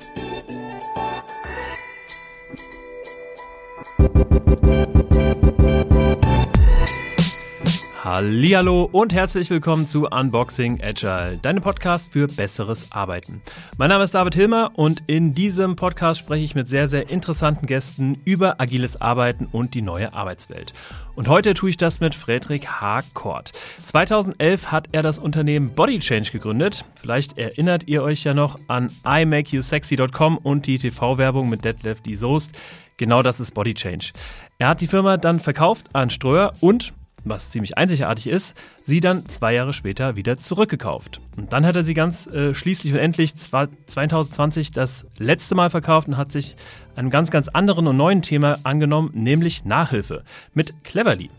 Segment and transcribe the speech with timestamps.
[0.00, 0.52] Thank
[2.60, 2.87] you.
[8.10, 13.42] Hallihallo und herzlich willkommen zu Unboxing Agile, deinem Podcast für besseres Arbeiten.
[13.76, 17.66] Mein Name ist David Hilmer und in diesem Podcast spreche ich mit sehr, sehr interessanten
[17.66, 20.72] Gästen über agiles Arbeiten und die neue Arbeitswelt.
[21.16, 23.02] Und heute tue ich das mit Friedrich H.
[23.12, 23.52] Kort.
[23.84, 26.86] 2011 hat er das Unternehmen Body Change gegründet.
[26.94, 32.14] Vielleicht erinnert ihr euch ja noch an imakeyousexy.com und die TV-Werbung mit Detlef D.
[32.14, 32.56] Soest.
[32.96, 34.12] Genau das ist Body Change.
[34.58, 36.94] Er hat die Firma dann verkauft an Ströer und
[37.28, 41.20] was ziemlich einzigartig ist, sie dann zwei Jahre später wieder zurückgekauft.
[41.36, 46.08] Und dann hat er sie ganz äh, schließlich und endlich 2020 das letzte Mal verkauft
[46.08, 46.56] und hat sich
[46.96, 51.30] einem ganz, ganz anderen und neuen Thema angenommen, nämlich Nachhilfe mit Cleverly.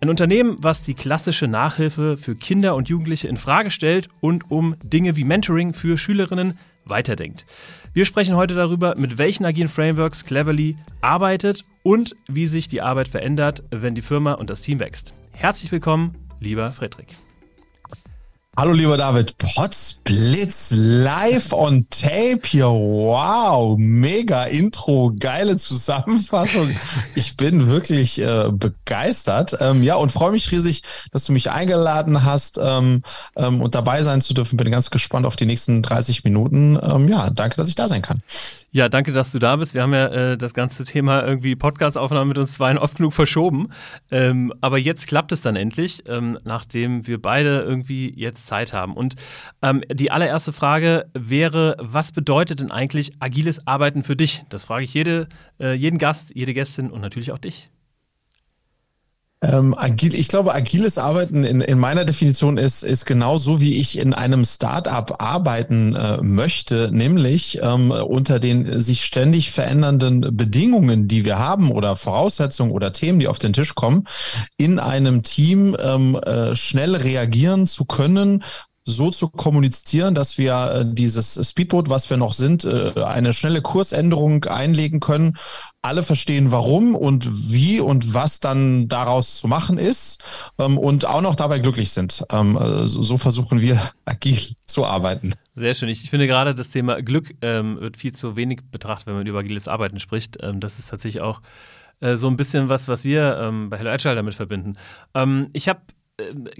[0.00, 4.76] Ein Unternehmen, was die klassische Nachhilfe für Kinder und Jugendliche in Frage stellt und um
[4.82, 7.46] Dinge wie Mentoring für Schülerinnen weiterdenkt.
[7.92, 13.08] Wir sprechen heute darüber, mit welchen agilen Frameworks Cleverly arbeitet und wie sich die Arbeit
[13.08, 15.14] verändert, wenn die Firma und das Team wächst.
[15.34, 17.08] Herzlich willkommen, lieber Friedrich.
[18.56, 22.66] Hallo lieber David, Potzblitz live on tape hier.
[22.66, 26.74] Wow, mega Intro, geile Zusammenfassung.
[27.16, 29.56] Ich bin wirklich äh, begeistert.
[29.58, 33.02] Ähm, ja, und freue mich riesig, dass du mich eingeladen hast ähm,
[33.34, 34.56] ähm, und dabei sein zu dürfen.
[34.56, 36.78] Bin ganz gespannt auf die nächsten 30 Minuten.
[36.80, 38.22] Ähm, ja, danke, dass ich da sein kann.
[38.74, 39.74] Ja, danke, dass du da bist.
[39.74, 43.68] Wir haben ja äh, das ganze Thema irgendwie Podcast-Aufnahme mit uns zwei oft genug verschoben.
[44.10, 48.94] Ähm, aber jetzt klappt es dann endlich, ähm, nachdem wir beide irgendwie jetzt Zeit haben.
[48.94, 49.14] Und
[49.62, 54.44] ähm, die allererste Frage wäre, was bedeutet denn eigentlich agiles Arbeiten für dich?
[54.48, 55.28] Das frage ich jede,
[55.60, 57.68] äh, jeden Gast, jede Gästin und natürlich auch dich.
[59.44, 63.78] Ähm, agil, ich glaube, agiles Arbeiten in, in meiner Definition ist, ist genau so, wie
[63.78, 71.08] ich in einem Startup arbeiten äh, möchte, nämlich ähm, unter den sich ständig verändernden Bedingungen,
[71.08, 74.04] die wir haben oder Voraussetzungen oder Themen, die auf den Tisch kommen,
[74.56, 78.42] in einem Team ähm, äh, schnell reagieren zu können
[78.84, 83.62] so zu kommunizieren, dass wir äh, dieses Speedboat, was wir noch sind, äh, eine schnelle
[83.62, 85.36] Kursänderung einlegen können.
[85.80, 90.22] Alle verstehen, warum und wie und was dann daraus zu machen ist
[90.58, 92.24] ähm, und auch noch dabei glücklich sind.
[92.30, 95.34] Ähm, äh, so versuchen wir agil zu arbeiten.
[95.54, 95.88] Sehr schön.
[95.88, 99.38] Ich, finde gerade das Thema Glück ähm, wird viel zu wenig betrachtet, wenn man über
[99.38, 100.36] agiles Arbeiten spricht.
[100.54, 101.40] Das ist tatsächlich auch
[102.00, 104.74] so ein bisschen was, was wir bei Hello Agile damit verbinden.
[105.52, 105.80] Ich habe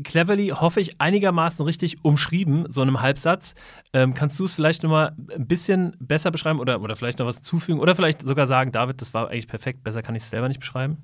[0.03, 3.54] Cleverly, hoffe ich, einigermaßen richtig umschrieben, so einem Halbsatz.
[3.92, 7.41] Ähm, kannst du es vielleicht nochmal ein bisschen besser beschreiben oder, oder vielleicht noch was
[7.41, 10.48] zufügen oder vielleicht sogar sagen, David, das war eigentlich perfekt, besser kann ich es selber
[10.48, 10.98] nicht beschreiben?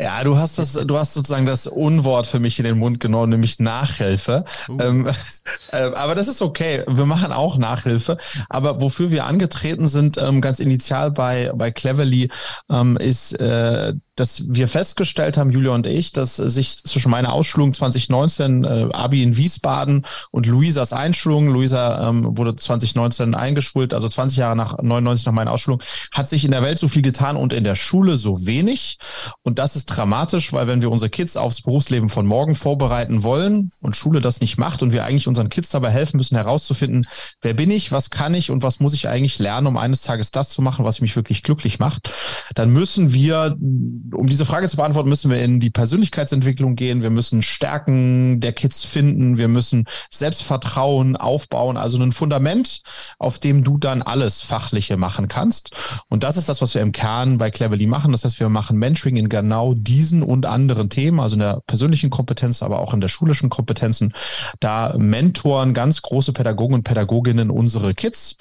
[0.00, 3.30] Ja, du hast das, du hast sozusagen das Unwort für mich in den Mund genommen,
[3.30, 4.44] nämlich Nachhilfe.
[4.68, 4.76] Uh.
[4.78, 5.08] Ähm,
[5.72, 6.84] äh, aber das ist okay.
[6.86, 8.18] Wir machen auch Nachhilfe.
[8.50, 12.28] Aber wofür wir angetreten sind, ähm, ganz initial bei, bei Cleverly,
[12.70, 17.74] ähm, ist äh, dass wir festgestellt haben, Julia und ich, dass sich zwischen meiner Ausschulung
[17.74, 24.38] 2019, äh, Abi in Wiesbaden und Luisas Einschulung, Luisa ähm, wurde 2019 eingeschult, also 20
[24.38, 25.82] Jahre nach 99 nach meiner Ausschulung,
[26.12, 28.98] hat sich in der Welt so viel getan und in der Schule so wenig.
[29.42, 33.70] Und das ist dramatisch, weil wenn wir unsere Kids aufs Berufsleben von morgen vorbereiten wollen
[33.80, 37.06] und Schule das nicht macht und wir eigentlich unseren Kids dabei helfen müssen herauszufinden,
[37.42, 40.30] wer bin ich, was kann ich und was muss ich eigentlich lernen, um eines Tages
[40.30, 42.10] das zu machen, was mich wirklich glücklich macht,
[42.54, 43.54] dann müssen wir
[44.12, 47.02] um diese Frage zu beantworten, müssen wir in die Persönlichkeitsentwicklung gehen.
[47.02, 49.36] Wir müssen Stärken der Kids finden.
[49.36, 51.76] Wir müssen Selbstvertrauen aufbauen.
[51.76, 52.82] Also ein Fundament,
[53.18, 55.70] auf dem du dann alles Fachliche machen kannst.
[56.08, 58.12] Und das ist das, was wir im Kern bei Cleverly machen.
[58.12, 62.10] Das heißt, wir machen Mentoring in genau diesen und anderen Themen, also in der persönlichen
[62.10, 64.12] Kompetenz, aber auch in der schulischen Kompetenzen.
[64.60, 68.36] Da mentoren ganz große Pädagogen und Pädagoginnen unsere Kids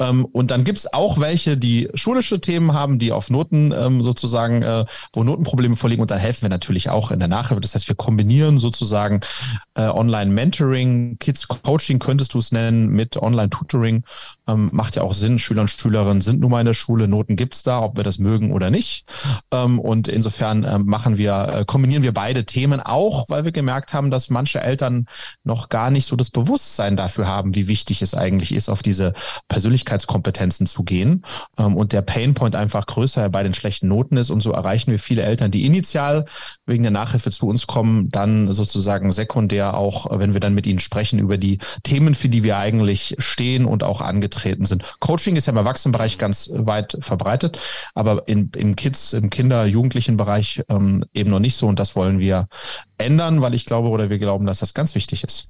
[0.00, 4.84] und dann gibt's auch welche, die schulische Themen haben, die auf Noten ähm, sozusagen, äh,
[5.12, 6.00] wo Notenprobleme vorliegen.
[6.00, 7.60] Und dann helfen wir natürlich auch in der Nachhilfe.
[7.60, 9.20] Das heißt, wir kombinieren sozusagen
[9.74, 14.04] äh, Online-Mentoring, Kids-Coaching könntest du es nennen, mit Online-Tutoring.
[14.46, 15.40] Ähm, macht ja auch Sinn.
[15.40, 17.08] Schüler und Schülerinnen sind nun mal in der Schule.
[17.08, 19.04] Noten gibt's da, ob wir das mögen oder nicht.
[19.52, 23.92] Ähm, und insofern äh, machen wir, äh, kombinieren wir beide Themen auch, weil wir gemerkt
[23.92, 25.06] haben, dass manche Eltern
[25.42, 29.12] noch gar nicht so das Bewusstsein dafür haben, wie wichtig es eigentlich ist, auf diese
[29.48, 31.22] Persönlichkeit Persönlichkeitskompetenzen zu gehen
[31.58, 34.98] ähm, und der Painpoint einfach größer bei den schlechten Noten ist und so erreichen wir
[34.98, 36.26] viele Eltern, die initial
[36.66, 40.78] wegen der Nachhilfe zu uns kommen, dann sozusagen sekundär auch, wenn wir dann mit ihnen
[40.78, 44.84] sprechen über die Themen, für die wir eigentlich stehen und auch angetreten sind.
[45.00, 47.58] Coaching ist ja im Erwachsenenbereich ganz weit verbreitet,
[47.94, 51.96] aber in, im Kids, im Kinder-, Jugendlichen Bereich ähm, eben noch nicht so und das
[51.96, 52.46] wollen wir
[52.98, 55.48] ändern, weil ich glaube oder wir glauben, dass das ganz wichtig ist.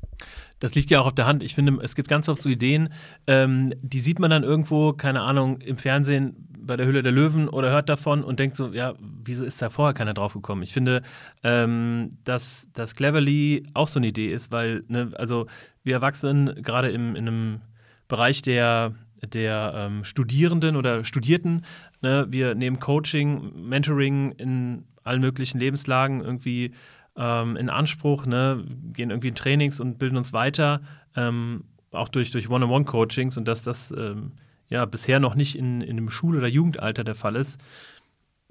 [0.60, 1.42] Das liegt ja auch auf der Hand.
[1.42, 2.88] Ich finde, es gibt ganz oft so Ideen,
[3.26, 7.48] ähm, die sieht man dann irgendwo, keine Ahnung, im Fernsehen bei der Hülle der Löwen
[7.48, 10.62] oder hört davon und denkt so, ja, wieso ist da vorher keiner drauf gekommen?
[10.62, 11.02] Ich finde,
[11.42, 15.46] ähm, dass, dass Cleverly auch so eine Idee ist, weil, ne, also
[15.82, 17.60] wir Erwachsenen, gerade in einem
[18.06, 18.94] Bereich der,
[19.32, 21.62] der ähm, Studierenden oder Studierten,
[22.02, 26.72] ne, wir nehmen Coaching, Mentoring in allen möglichen Lebenslagen irgendwie
[27.18, 30.80] ähm, in Anspruch, ne, gehen irgendwie in Trainings und bilden uns weiter,
[31.16, 34.32] ähm, auch durch, durch One-on-One-Coachings und dass das ähm,
[34.68, 37.60] ja bisher noch nicht in, in dem Schul- oder Jugendalter der Fall ist.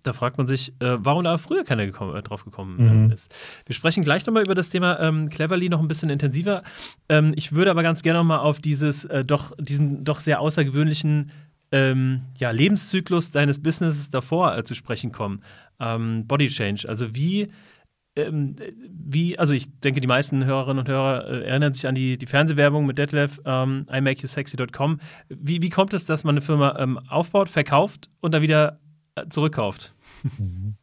[0.03, 3.11] Da fragt man sich, äh, warum da früher keiner gekommen, äh, drauf gekommen mhm.
[3.11, 3.33] ist.
[3.65, 6.63] Wir sprechen gleich nochmal über das Thema ähm, Cleverly noch ein bisschen intensiver.
[7.09, 11.31] Ähm, ich würde aber ganz gerne nochmal auf dieses äh, doch, diesen doch sehr außergewöhnlichen
[11.71, 15.41] ähm, ja, Lebenszyklus deines Businesses davor äh, zu sprechen kommen.
[15.79, 16.87] Ähm, Body Change.
[16.87, 17.49] Also wie
[18.17, 18.55] ähm,
[18.89, 22.25] wie, also ich denke, die meisten Hörerinnen und Hörer äh, erinnern sich an die, die
[22.25, 24.99] Fernsehwerbung mit Detlef, ähm, imakeyousexy.com.
[25.29, 28.79] Wie, wie kommt es, dass man eine Firma ähm, aufbaut, verkauft und dann wieder
[29.15, 29.93] äh, zurückkauft?
[30.37, 30.75] Mhm.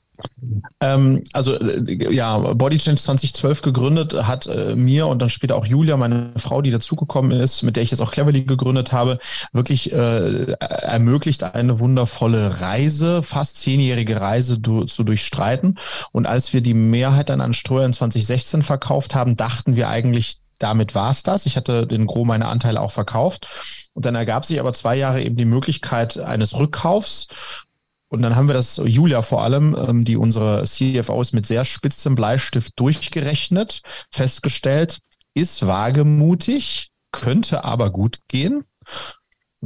[0.80, 5.66] Ähm, also äh, ja, Body Change 2012 gegründet hat äh, mir und dann später auch
[5.66, 9.18] Julia, meine Frau, die dazugekommen ist, mit der ich jetzt auch Cleverly gegründet habe,
[9.52, 15.78] wirklich äh, ermöglicht eine wundervolle Reise, fast zehnjährige Reise du, zu durchstreiten.
[16.12, 20.94] Und als wir die Mehrheit dann an Steuern 2016 verkauft haben, dachten wir eigentlich, damit
[20.94, 21.46] war's das.
[21.46, 23.46] Ich hatte den Gros meiner Anteile auch verkauft.
[23.92, 27.28] Und dann ergab sich aber zwei Jahre eben die Möglichkeit eines Rückkaufs.
[28.08, 31.64] Und dann haben wir das, Julia vor allem, ähm, die unsere CFO ist, mit sehr
[31.64, 33.80] spitzem Bleistift durchgerechnet,
[34.10, 34.98] festgestellt,
[35.34, 38.64] ist wagemutig, könnte aber gut gehen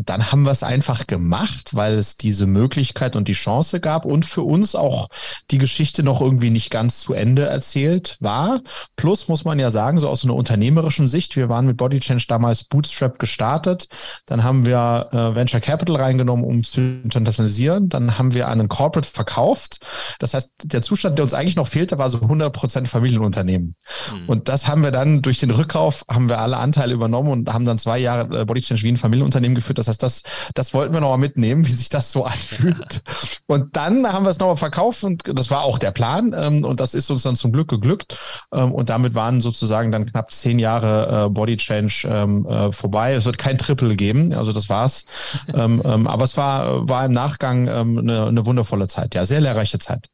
[0.04, 4.24] dann haben wir es einfach gemacht, weil es diese Möglichkeit und die Chance gab und
[4.24, 5.08] für uns auch
[5.50, 8.60] die Geschichte noch irgendwie nicht ganz zu Ende erzählt war.
[8.96, 12.26] Plus muss man ja sagen, so aus einer unternehmerischen Sicht, wir waren mit Body Change
[12.28, 13.88] damals Bootstrap gestartet,
[14.26, 19.08] dann haben wir äh, Venture Capital reingenommen, um zu internationalisieren, dann haben wir einen Corporate
[19.08, 19.80] verkauft.
[20.18, 23.74] Das heißt, der Zustand, der uns eigentlich noch fehlte, war so 100 Prozent Familienunternehmen.
[24.12, 24.28] Mhm.
[24.28, 27.64] Und das haben wir dann durch den Rückkauf, haben wir alle Anteile übernommen und haben
[27.64, 29.78] dann zwei Jahre äh, Body Change wie ein Familienunternehmen geführt.
[29.78, 30.22] Das das heißt, das,
[30.54, 33.02] das wollten wir nochmal mitnehmen, wie sich das so anfühlt.
[33.46, 36.34] Und dann haben wir es nochmal verkauft und das war auch der Plan.
[36.36, 38.18] Ähm, und das ist uns dann zum Glück geglückt.
[38.52, 43.14] Ähm, und damit waren sozusagen dann knapp zehn Jahre äh, Body Change ähm, äh, vorbei.
[43.14, 45.04] Es wird kein Triple geben, also das war's.
[45.52, 50.08] aber es war, war im Nachgang eine, eine wundervolle Zeit, ja, sehr lehrreiche Zeit.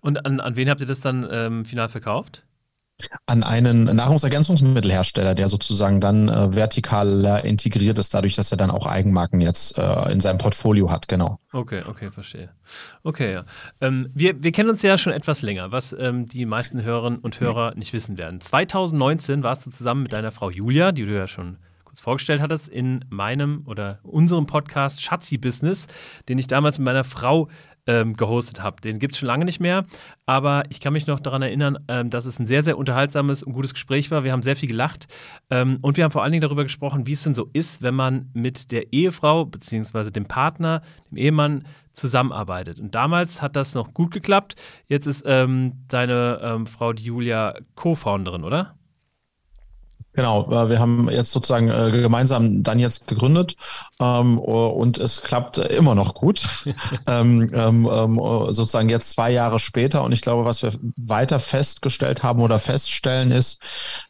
[0.00, 2.45] Und an, an wen habt ihr das dann ähm, final verkauft?
[3.26, 8.86] An einen Nahrungsergänzungsmittelhersteller, der sozusagen dann äh, vertikal integriert ist, dadurch, dass er dann auch
[8.86, 11.38] Eigenmarken jetzt äh, in seinem Portfolio hat, genau.
[11.52, 12.50] Okay, okay, verstehe.
[13.02, 13.44] Okay, ja.
[13.80, 17.38] Ähm, wir, wir kennen uns ja schon etwas länger, was ähm, die meisten Hörerinnen und
[17.40, 18.40] Hörer nicht wissen werden.
[18.40, 22.68] 2019 warst du zusammen mit deiner Frau Julia, die du ja schon kurz vorgestellt hattest,
[22.68, 25.86] in meinem oder unserem Podcast Schatzi Business,
[26.28, 27.48] den ich damals mit meiner Frau
[27.86, 28.80] ähm, gehostet habe.
[28.80, 29.86] Den gibt es schon lange nicht mehr,
[30.26, 33.52] aber ich kann mich noch daran erinnern, ähm, dass es ein sehr, sehr unterhaltsames und
[33.52, 34.24] gutes Gespräch war.
[34.24, 35.06] Wir haben sehr viel gelacht
[35.50, 37.94] ähm, und wir haben vor allen Dingen darüber gesprochen, wie es denn so ist, wenn
[37.94, 40.10] man mit der Ehefrau bzw.
[40.10, 42.78] dem Partner, dem Ehemann zusammenarbeitet.
[42.78, 44.54] Und damals hat das noch gut geklappt.
[44.88, 48.75] Jetzt ist ähm, deine ähm, Frau, die Julia, Co-Founderin, oder?
[50.16, 53.54] Genau, äh, wir haben jetzt sozusagen äh, gemeinsam dann jetzt gegründet
[54.00, 56.42] ähm, und es klappt immer noch gut.
[57.06, 58.20] ähm, ähm, ähm,
[58.50, 63.30] sozusagen jetzt zwei Jahre später und ich glaube, was wir weiter festgestellt haben oder feststellen
[63.30, 63.60] ist,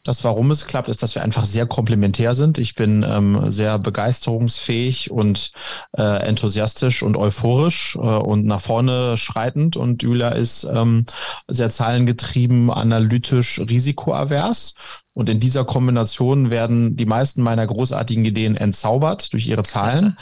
[0.05, 2.59] dass warum es klappt, ist, dass wir einfach sehr komplementär sind.
[2.59, 5.51] Ich bin ähm, sehr begeisterungsfähig und
[5.99, 11.05] äh, enthusiastisch und euphorisch äh, und nach vorne schreitend und Julia ist ähm,
[11.49, 14.75] sehr zahlengetrieben, analytisch, risikoavers
[15.17, 20.19] und in dieser Kombination werden die meisten meiner großartigen Ideen entzaubert durch ihre Zahlen.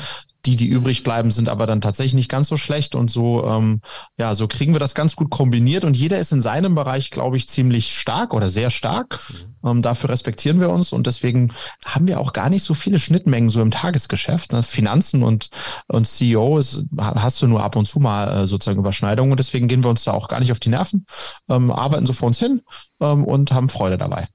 [0.46, 2.94] Die, die übrig bleiben, sind aber dann tatsächlich nicht ganz so schlecht.
[2.94, 3.80] Und so, ähm,
[4.18, 5.84] ja, so kriegen wir das ganz gut kombiniert.
[5.84, 9.18] Und jeder ist in seinem Bereich, glaube ich, ziemlich stark oder sehr stark.
[9.62, 9.68] Mhm.
[9.68, 10.92] Ähm, dafür respektieren wir uns.
[10.92, 11.52] Und deswegen
[11.84, 14.52] haben wir auch gar nicht so viele Schnittmengen so im Tagesgeschäft.
[14.52, 14.62] Ne?
[14.62, 15.48] Finanzen und,
[15.88, 19.32] und CEO ist, hast du nur ab und zu mal äh, sozusagen Überschneidungen.
[19.32, 21.04] Und deswegen gehen wir uns da auch gar nicht auf die Nerven,
[21.48, 22.60] ähm, arbeiten so vor uns hin
[23.00, 24.28] ähm, und haben Freude dabei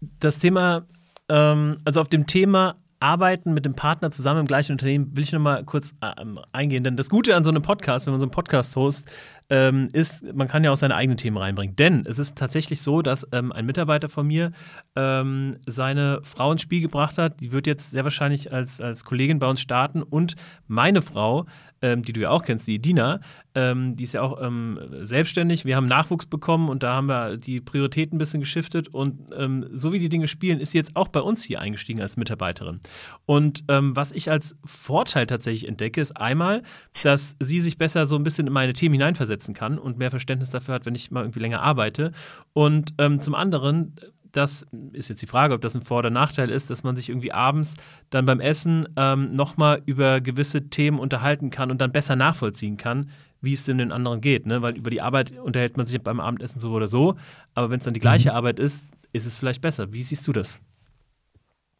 [0.00, 0.86] das Thema,
[1.28, 5.32] ähm, also auf dem Thema Arbeiten mit dem Partner zusammen im gleichen Unternehmen will ich
[5.32, 6.84] nochmal kurz ähm, eingehen.
[6.84, 9.10] Denn das Gute an so einem Podcast, wenn man so einen Podcast host,
[9.48, 11.74] ähm, ist, man kann ja auch seine eigenen Themen reinbringen.
[11.76, 14.52] Denn es ist tatsächlich so, dass ähm, ein Mitarbeiter von mir
[14.96, 17.40] ähm, seine Frau ins Spiel gebracht hat.
[17.40, 20.36] Die wird jetzt sehr wahrscheinlich als, als Kollegin bei uns starten und
[20.68, 21.46] meine Frau
[21.82, 23.20] ähm, die du ja auch kennst, die Dina,
[23.54, 25.64] ähm, die ist ja auch ähm, selbstständig.
[25.64, 28.88] Wir haben Nachwuchs bekommen und da haben wir die Prioritäten ein bisschen geschiftet.
[28.88, 32.00] Und ähm, so wie die Dinge spielen, ist sie jetzt auch bei uns hier eingestiegen
[32.00, 32.80] als Mitarbeiterin.
[33.26, 36.62] Und ähm, was ich als Vorteil tatsächlich entdecke, ist einmal,
[37.02, 40.50] dass sie sich besser so ein bisschen in meine Themen hineinversetzen kann und mehr Verständnis
[40.50, 42.12] dafür hat, wenn ich mal irgendwie länger arbeite.
[42.52, 43.96] Und ähm, zum anderen
[44.32, 47.08] das ist jetzt die Frage, ob das ein Vor- oder Nachteil ist, dass man sich
[47.08, 47.74] irgendwie abends
[48.10, 53.10] dann beim Essen ähm, nochmal über gewisse Themen unterhalten kann und dann besser nachvollziehen kann,
[53.40, 54.46] wie es denn den anderen geht.
[54.46, 54.62] Ne?
[54.62, 57.16] Weil über die Arbeit unterhält man sich beim Abendessen so oder so,
[57.54, 58.36] aber wenn es dann die gleiche mhm.
[58.36, 59.92] Arbeit ist, ist es vielleicht besser.
[59.92, 60.60] Wie siehst du das?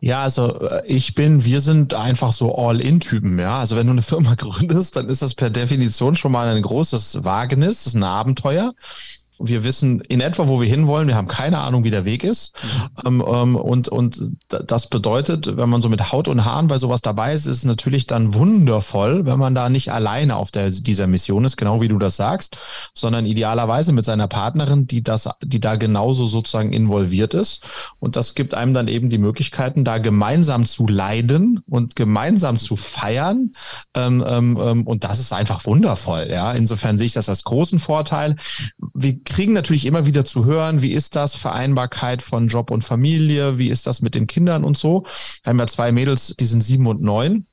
[0.00, 3.60] Ja, also äh, ich bin, wir sind einfach so All-In-Typen, ja.
[3.60, 7.22] Also wenn du eine Firma gründest, dann ist das per Definition schon mal ein großes
[7.24, 8.72] Wagnis, das ist ein Abenteuer.
[9.42, 11.08] Wir wissen in etwa, wo wir hinwollen.
[11.08, 12.54] Wir haben keine Ahnung, wie der Weg ist.
[13.04, 13.24] Mhm.
[13.26, 17.32] Ähm, und, und das bedeutet, wenn man so mit Haut und Haaren bei sowas dabei
[17.32, 21.44] ist, ist es natürlich dann wundervoll, wenn man da nicht alleine auf der, dieser Mission
[21.44, 22.56] ist, genau wie du das sagst,
[22.94, 27.64] sondern idealerweise mit seiner Partnerin, die das, die da genauso sozusagen involviert ist.
[27.98, 32.76] Und das gibt einem dann eben die Möglichkeiten, da gemeinsam zu leiden und gemeinsam zu
[32.76, 33.52] feiern.
[33.94, 36.28] Ähm, ähm, ähm und das ist einfach wundervoll.
[36.30, 38.36] Ja, insofern sehe ich das als großen Vorteil.
[38.94, 43.56] Wir kriegen natürlich immer wieder zu hören, wie ist das, Vereinbarkeit von Job und Familie,
[43.56, 45.04] wie ist das mit den Kindern und so.
[45.42, 47.46] Wir haben ja zwei Mädels, die sind sieben und neun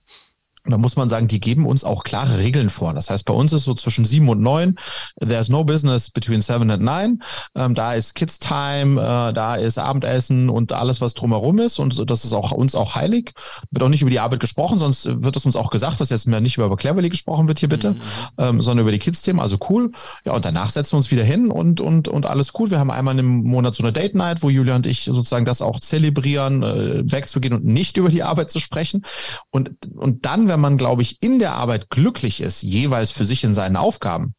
[0.70, 2.94] da muss man sagen, die geben uns auch klare Regeln vor.
[2.94, 4.78] Das heißt, bei uns ist so zwischen sieben und neun,
[5.20, 7.20] there's no business between seven and nine.
[7.56, 11.80] Ähm, da ist Kids Time, äh, da ist Abendessen und alles, was drumherum ist.
[11.80, 13.32] Und das ist auch uns auch heilig.
[13.72, 16.28] Wird auch nicht über die Arbeit gesprochen, sonst wird es uns auch gesagt, dass jetzt
[16.28, 18.00] mehr nicht über Cleverly gesprochen wird hier bitte, mhm.
[18.38, 19.40] ähm, sondern über die Kids-Themen.
[19.40, 19.92] Also cool.
[20.26, 22.72] Ja, und danach setzen wir uns wieder hin und, und, und alles cool.
[22.72, 25.62] Wir haben einmal im Monat so eine Date Night, wo Julia und ich sozusagen das
[25.62, 29.04] auch zelebrieren, äh, wegzugehen und nicht über die Arbeit zu sprechen.
[29.50, 33.26] Und, und dann, wenn wenn man, glaube ich, in der Arbeit glücklich ist, jeweils für
[33.26, 34.34] sich in seinen Aufgaben,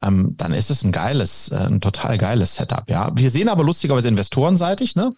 [0.00, 2.88] ähm, dann ist es ein geiles, äh, ein total geiles Setup.
[2.88, 5.14] Ja, wir sehen aber lustigerweise investorenseitig, ne,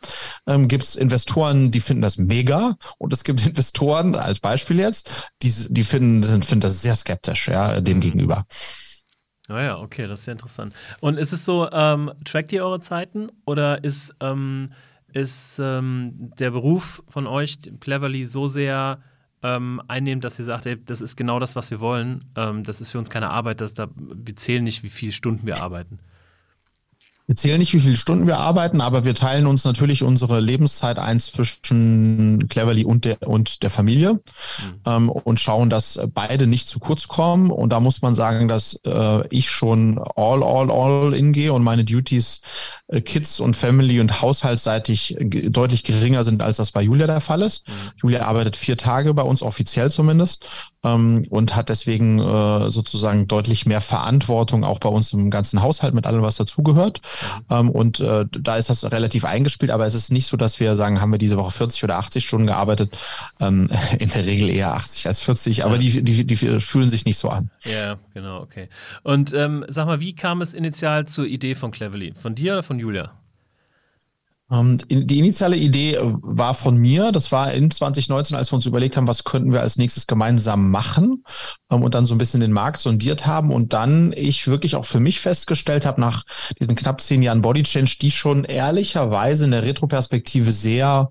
[0.47, 5.31] ähm, gibt es Investoren, die finden das mega, und es gibt Investoren, als Beispiel jetzt,
[5.43, 8.01] die, die finden, sind, finden das sehr skeptisch, ja, dem mhm.
[8.01, 8.47] gegenüber.
[9.49, 10.75] Ah ja, okay, das ist sehr interessant.
[11.01, 14.73] Und ist es so, ähm, trackt ihr eure Zeiten oder ist, ähm,
[15.13, 19.03] ist ähm, der Beruf von euch, Cleverly, so sehr
[19.43, 22.25] ähm, einnehmt, dass ihr sagt, ey, das ist genau das, was wir wollen.
[22.37, 25.47] Ähm, das ist für uns keine Arbeit, das da, wir zählen nicht, wie viele Stunden
[25.47, 25.99] wir arbeiten.
[27.26, 30.99] Wir zählen nicht, wie viele Stunden wir arbeiten, aber wir teilen uns natürlich unsere Lebenszeit
[30.99, 34.21] ein zwischen Cleverly und der, und der Familie mhm.
[34.87, 37.50] ähm, und schauen, dass beide nicht zu kurz kommen.
[37.50, 41.64] Und da muss man sagen, dass äh, ich schon all, all, all in gehe und
[41.64, 42.42] meine Duties
[42.87, 47.42] äh, Kids und Family und haushaltsseitig deutlich geringer sind, als das bei Julia der Fall
[47.42, 47.66] ist.
[47.66, 47.73] Mhm.
[48.02, 50.47] Julia arbeitet vier Tage bei uns, offiziell zumindest,
[50.87, 55.95] ähm, und hat deswegen äh, sozusagen deutlich mehr Verantwortung auch bei uns im ganzen Haushalt
[55.95, 57.00] mit allem, was dazugehört.
[57.50, 60.76] Ähm, und äh, da ist das relativ eingespielt, aber es ist nicht so, dass wir
[60.76, 62.97] sagen, haben wir diese Woche 40 oder 80 Stunden gearbeitet.
[63.40, 65.81] Ähm, in der Regel eher 80 als 40, aber ja.
[65.81, 67.50] die, die, die fühlen sich nicht so an.
[67.64, 68.69] Ja, genau, okay.
[69.02, 72.14] Und ähm, sag mal, wie kam es initial zur Idee von Cleverly?
[72.14, 73.12] Von dir oder von Julia?
[74.50, 77.11] Ähm, die initiale Idee äh, war von mir.
[77.11, 80.71] Das war in 2019, als wir uns überlegt haben, was könnten wir als nächstes gemeinsam
[80.71, 81.25] machen
[81.71, 84.85] ähm, und dann so ein bisschen den Markt sondiert haben und dann ich wirklich auch
[84.85, 86.23] für mich festgestellt habe, nach
[86.61, 91.11] diesen knapp zehn Jahren Body Change, die schon ehrlicherweise in der Retroperspektive sehr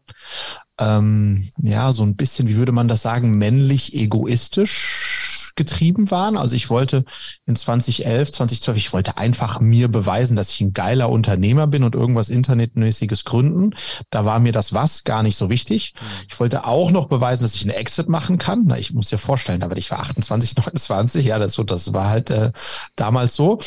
[0.79, 5.24] ähm, ja, so ein bisschen, wie würde man das sagen, männlich egoistisch
[5.55, 6.37] getrieben waren.
[6.37, 7.05] Also ich wollte
[7.45, 11.95] in 2011, 2012, ich wollte einfach mir beweisen, dass ich ein geiler Unternehmer bin und
[11.95, 13.73] irgendwas Internetmäßiges gründen.
[14.09, 15.93] Da war mir das was gar nicht so wichtig.
[15.95, 16.05] Mhm.
[16.29, 18.63] Ich wollte auch noch beweisen, dass ich einen Exit machen kann.
[18.67, 22.09] Na, ich muss dir vorstellen, aber ich war 28, 29, ja, das, so, das war
[22.09, 22.51] halt äh,
[22.95, 23.59] damals so.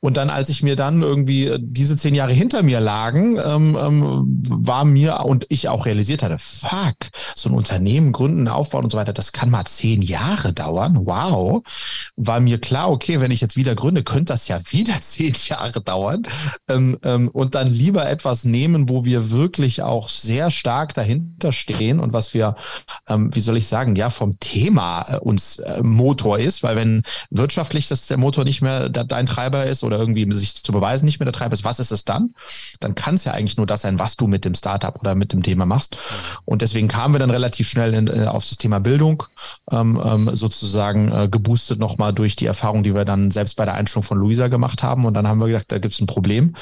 [0.00, 3.76] Und dann, als ich mir dann irgendwie äh, diese zehn Jahre hinter mir lagen, ähm,
[3.80, 6.96] ähm, war mir und ich auch realisiert hatte, fuck,
[7.34, 11.00] so ein Unternehmen gründen, aufbauen und so weiter, das kann mal zehn Jahre dauern.
[11.04, 11.62] Wow wow,
[12.16, 15.80] war mir klar, okay, wenn ich jetzt wieder gründe, könnte das ja wieder zehn Jahre
[15.80, 16.22] dauern.
[16.68, 22.00] Ähm, ähm, und dann lieber etwas nehmen, wo wir wirklich auch sehr stark dahinter stehen
[22.00, 22.54] und was wir,
[23.08, 27.02] ähm, wie soll ich sagen, ja, vom Thema äh, uns äh, Motor ist, weil wenn
[27.30, 31.18] wirtschaftlich das der Motor nicht mehr dein Treiber ist oder irgendwie sich zu beweisen nicht
[31.18, 32.34] mehr der Treiber ist, was ist es dann?
[32.80, 35.32] Dann kann es ja eigentlich nur das sein, was du mit dem Startup oder mit
[35.32, 35.96] dem Thema machst.
[36.44, 39.24] Und deswegen kamen wir dann relativ schnell in, äh, auf das Thema Bildung,
[39.70, 43.74] ähm, ähm, sozusagen äh, geboostet nochmal durch die Erfahrung, die wir dann selbst bei der
[43.74, 45.04] Einstellung von Luisa gemacht haben.
[45.04, 46.54] Und dann haben wir gesagt, da gibt es ein Problem.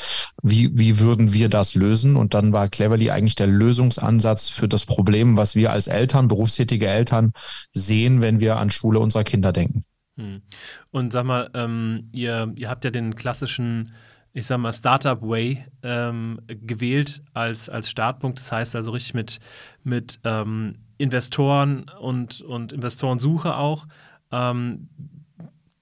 [0.43, 2.17] Wie, wie würden wir das lösen?
[2.17, 6.87] Und dann war Cleverly eigentlich der Lösungsansatz für das Problem, was wir als Eltern, berufstätige
[6.87, 7.33] Eltern
[7.73, 9.85] sehen, wenn wir an Schule unserer Kinder denken.
[10.17, 10.43] Hm.
[10.90, 13.93] Und sag mal, ähm, ihr, ihr habt ja den klassischen
[14.33, 18.38] ich sag mal, Startup Way ähm, gewählt als, als Startpunkt.
[18.38, 19.40] Das heißt also richtig mit,
[19.83, 23.87] mit ähm, Investoren und, und Investorensuche auch.
[24.33, 24.89] Ähm,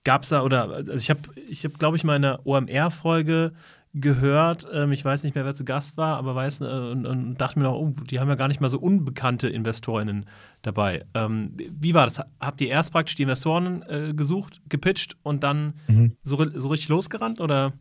[0.04, 3.52] Gab es da, oder, also ich habe, ich hab, glaube ich, meine OMR-Folge
[3.92, 4.66] gehört.
[4.72, 7.58] Ähm, ich weiß nicht mehr, wer zu Gast war, aber weiß äh, und, und, dachte
[7.58, 10.26] mir noch, oh, die haben ja gar nicht mal so unbekannte InvestorInnen
[10.62, 11.04] dabei.
[11.14, 12.20] Ähm, wie war das?
[12.40, 16.16] Habt ihr erst praktisch die Investoren äh, gesucht, gepitcht und dann mhm.
[16.22, 17.72] so, so richtig losgerannt oder?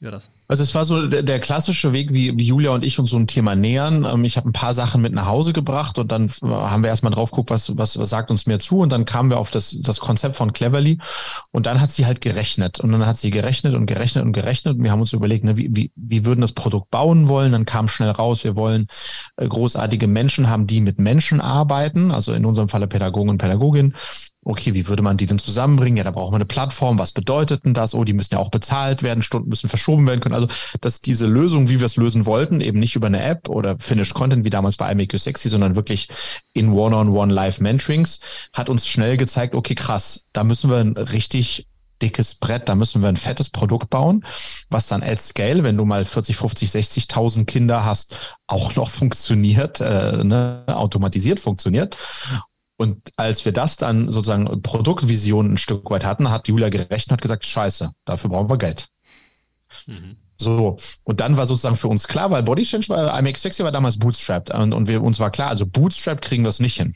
[0.00, 0.30] Ja, das.
[0.46, 3.16] Also es war so der, der klassische Weg, wie, wie Julia und ich uns so
[3.16, 4.04] ein Thema nähern.
[4.04, 7.12] Ähm, ich habe ein paar Sachen mit nach Hause gebracht und dann haben wir erstmal
[7.12, 9.76] drauf geguckt, was, was, was sagt uns mehr zu und dann kamen wir auf das,
[9.80, 10.98] das Konzept von Cleverly
[11.50, 14.76] und dann hat sie halt gerechnet und dann hat sie gerechnet und gerechnet und gerechnet
[14.76, 17.50] und wir haben uns überlegt, ne, wie, wie, wie würden das Produkt bauen wollen.
[17.50, 18.86] Dann kam schnell raus, wir wollen
[19.36, 23.94] äh, großartige Menschen haben, die mit Menschen arbeiten, also in unserem Falle Pädagogen und Pädagogin
[24.44, 25.96] okay, wie würde man die denn zusammenbringen?
[25.96, 26.98] Ja, da braucht man eine Plattform.
[26.98, 27.94] Was bedeutet denn das?
[27.94, 30.34] Oh, die müssen ja auch bezahlt werden, Stunden müssen verschoben werden können.
[30.34, 30.48] Also,
[30.80, 34.14] dass diese Lösung, wie wir es lösen wollten, eben nicht über eine App oder Finished
[34.14, 36.08] Content wie damals bei You Sexy, sondern wirklich
[36.54, 38.20] in One-on-One Live-Mentorings,
[38.52, 41.66] hat uns schnell gezeigt, okay, krass, da müssen wir ein richtig
[42.00, 44.24] dickes Brett, da müssen wir ein fettes Produkt bauen,
[44.70, 49.80] was dann at scale, wenn du mal 40, 50, 60.000 Kinder hast, auch noch funktioniert,
[49.80, 51.96] äh, ne, automatisiert funktioniert.
[52.78, 57.12] Und als wir das dann sozusagen Produktvision ein Stück weit hatten, hat Julia gerechnet und
[57.14, 58.86] hat gesagt, scheiße, dafür brauchen wir Geld.
[59.86, 60.16] Mhm.
[60.36, 63.72] So, und dann war sozusagen für uns klar, weil Body Change war, IMX Sexy war
[63.72, 66.94] damals bootstrapped und, und wir, uns war klar, also bootstrapped kriegen wir es nicht hin.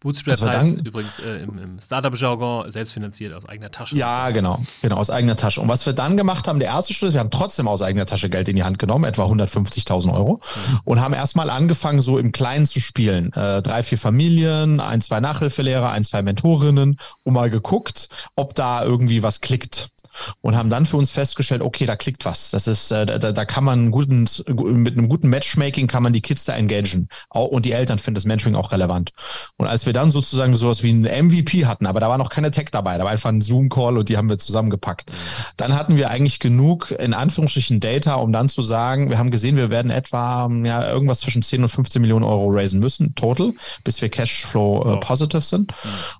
[0.00, 3.96] Bootstrap heißt übrigens äh, im, im Startup-Jargon selbstfinanziert aus eigener Tasche.
[3.96, 5.60] Ja, genau, genau, aus eigener Tasche.
[5.60, 8.06] Und was wir dann gemacht haben, der erste Schritt ist, wir haben trotzdem aus eigener
[8.06, 10.80] Tasche Geld in die Hand genommen, etwa 150.000 Euro, mhm.
[10.84, 13.32] und haben erstmal angefangen, so im Kleinen zu spielen.
[13.32, 18.84] Äh, drei, vier Familien, ein, zwei Nachhilfelehrer, ein, zwei Mentorinnen, und mal geguckt, ob da
[18.84, 19.90] irgendwie was klickt
[20.40, 22.50] und haben dann für uns festgestellt, okay, da klickt was.
[22.50, 26.20] Das ist, äh, da, da kann man guten, mit einem guten Matchmaking kann man die
[26.20, 27.08] Kids da engagen.
[27.30, 29.12] Und die Eltern finden das Mentoring auch relevant.
[29.56, 32.50] Und als wir dann sozusagen sowas wie ein MVP hatten, aber da war noch keine
[32.50, 35.10] Tech dabei, da war einfach ein Zoom-Call und die haben wir zusammengepackt.
[35.56, 39.56] Dann hatten wir eigentlich genug, in Anführungsstrichen, Data, um dann zu sagen, wir haben gesehen,
[39.56, 44.00] wir werden etwa ja, irgendwas zwischen 10 und 15 Millionen Euro raisen müssen, total, bis
[44.02, 45.72] wir Cashflow äh, positive sind.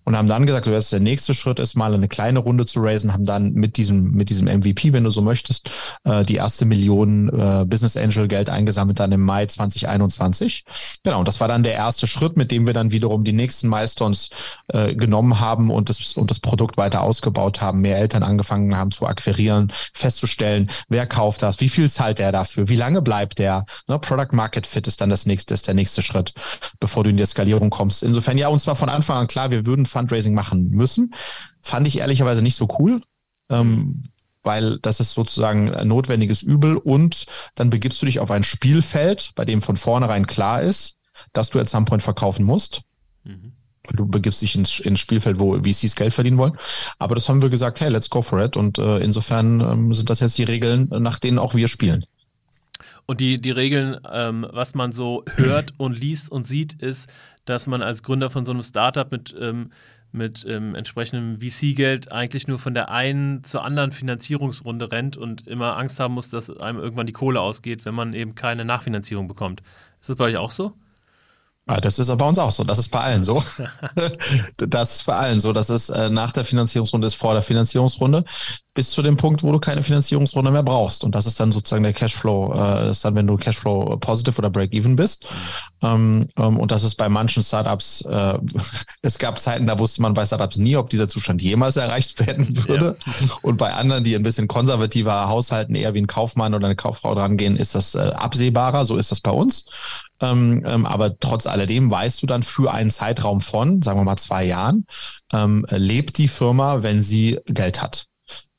[0.05, 2.81] Und haben dann gesagt, so jetzt der nächste Schritt ist mal eine kleine Runde zu
[2.81, 5.71] raisen, haben dann mit diesem, mit diesem MVP, wenn du so möchtest,
[6.05, 10.65] äh, die erste Million äh, Business Angel Geld eingesammelt dann im Mai 2021.
[11.03, 13.69] Genau, und das war dann der erste Schritt, mit dem wir dann wiederum die nächsten
[13.69, 14.31] Milestones
[14.69, 18.91] äh, genommen haben und das, und das Produkt weiter ausgebaut haben, mehr Eltern angefangen haben
[18.91, 23.65] zu akquirieren, festzustellen, wer kauft das, wie viel zahlt der dafür, wie lange bleibt der.
[23.89, 23.99] Ne?
[23.99, 26.33] Product Market Fit ist dann das nächste, ist der nächste Schritt,
[26.81, 28.03] bevor du in die Skalierung kommst.
[28.03, 31.13] Insofern, ja, uns war von Anfang an klar, wir würden Fundraising machen müssen.
[31.61, 33.03] Fand ich ehrlicherweise nicht so cool
[33.51, 34.03] ähm,
[34.43, 39.33] weil das ist sozusagen ein notwendiges Übel und dann begibst du dich auf ein Spielfeld,
[39.35, 40.97] bei dem von vornherein klar ist,
[41.33, 42.83] dass du at some point verkaufen musst.
[43.25, 43.53] Mhm.
[43.93, 46.57] Du begibst dich ins, ins Spielfeld, wo VCs Geld verdienen wollen.
[46.99, 48.57] Aber das haben wir gesagt, hey, let's go for it.
[48.57, 52.05] Und äh, insofern ähm, sind das jetzt die Regeln, nach denen auch wir spielen.
[53.07, 57.09] Und die, die Regeln, ähm, was man so hört und liest und sieht, ist,
[57.45, 59.71] dass man als Gründer von so einem Startup mit ähm,
[60.17, 65.77] mit ähm, entsprechendem VC-Geld eigentlich nur von der einen zur anderen Finanzierungsrunde rennt und immer
[65.77, 69.63] Angst haben muss, dass einem irgendwann die Kohle ausgeht, wenn man eben keine Nachfinanzierung bekommt.
[70.01, 70.73] Ist das bei euch auch so?
[71.69, 72.63] Ja, das ist aber bei uns auch so.
[72.63, 73.43] Das ist bei allen so.
[74.57, 75.53] das ist bei allen so.
[75.53, 78.25] Das ist äh, nach der Finanzierungsrunde, ist vor der Finanzierungsrunde
[78.73, 81.03] bis zu dem Punkt, wo du keine Finanzierungsrunde mehr brauchst.
[81.03, 84.51] Und das ist dann sozusagen der Cashflow, äh, ist dann, wenn du Cashflow positive oder
[84.51, 85.29] Break-Even bist.
[85.87, 88.39] Ähm, ähm, und das ist bei manchen Startups, äh,
[89.03, 92.67] es gab Zeiten, da wusste man bei Startups nie, ob dieser Zustand jemals erreicht werden
[92.67, 92.97] würde.
[93.05, 93.27] Ja.
[93.43, 97.15] Und bei anderen, die ein bisschen konservativer haushalten, eher wie ein Kaufmann oder eine Kauffrau
[97.15, 98.85] dran gehen, ist das äh, absehbarer.
[98.85, 99.67] So ist das bei uns.
[100.21, 104.17] Ähm, ähm, aber trotz alledem weißt du dann für einen Zeitraum von, sagen wir mal,
[104.17, 104.87] zwei Jahren,
[105.33, 108.07] ähm, lebt die Firma, wenn sie Geld hat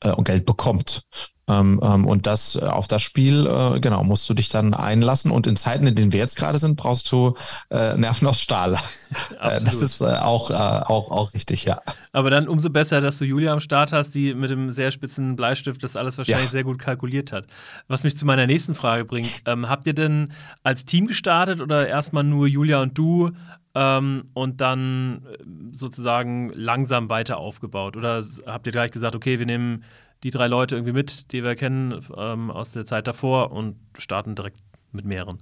[0.02, 1.02] äh, und Geld bekommt.
[1.48, 5.30] Ähm, ähm, und das äh, auf das Spiel, äh, genau, musst du dich dann einlassen.
[5.30, 7.34] Und in Zeiten, in denen wir jetzt gerade sind, brauchst du
[7.70, 8.76] äh, Nerven aus Stahl.
[9.42, 11.80] das ist äh, auch, äh, auch, auch richtig, ja.
[12.12, 15.36] Aber dann umso besser, dass du Julia am Start hast, die mit dem sehr spitzen
[15.36, 16.50] Bleistift das alles wahrscheinlich ja.
[16.50, 17.46] sehr gut kalkuliert hat.
[17.86, 19.42] Was mich zu meiner nächsten Frage bringt.
[19.46, 20.32] Ähm, habt ihr denn
[20.62, 23.30] als Team gestartet oder erstmal nur Julia und du?
[23.74, 27.96] Ähm, und dann äh, sozusagen langsam weiter aufgebaut?
[27.96, 29.84] Oder habt ihr gleich gesagt, okay, wir nehmen
[30.24, 34.34] die drei Leute irgendwie mit, die wir kennen ähm, aus der Zeit davor und starten
[34.34, 34.58] direkt
[34.92, 35.38] mit mehreren?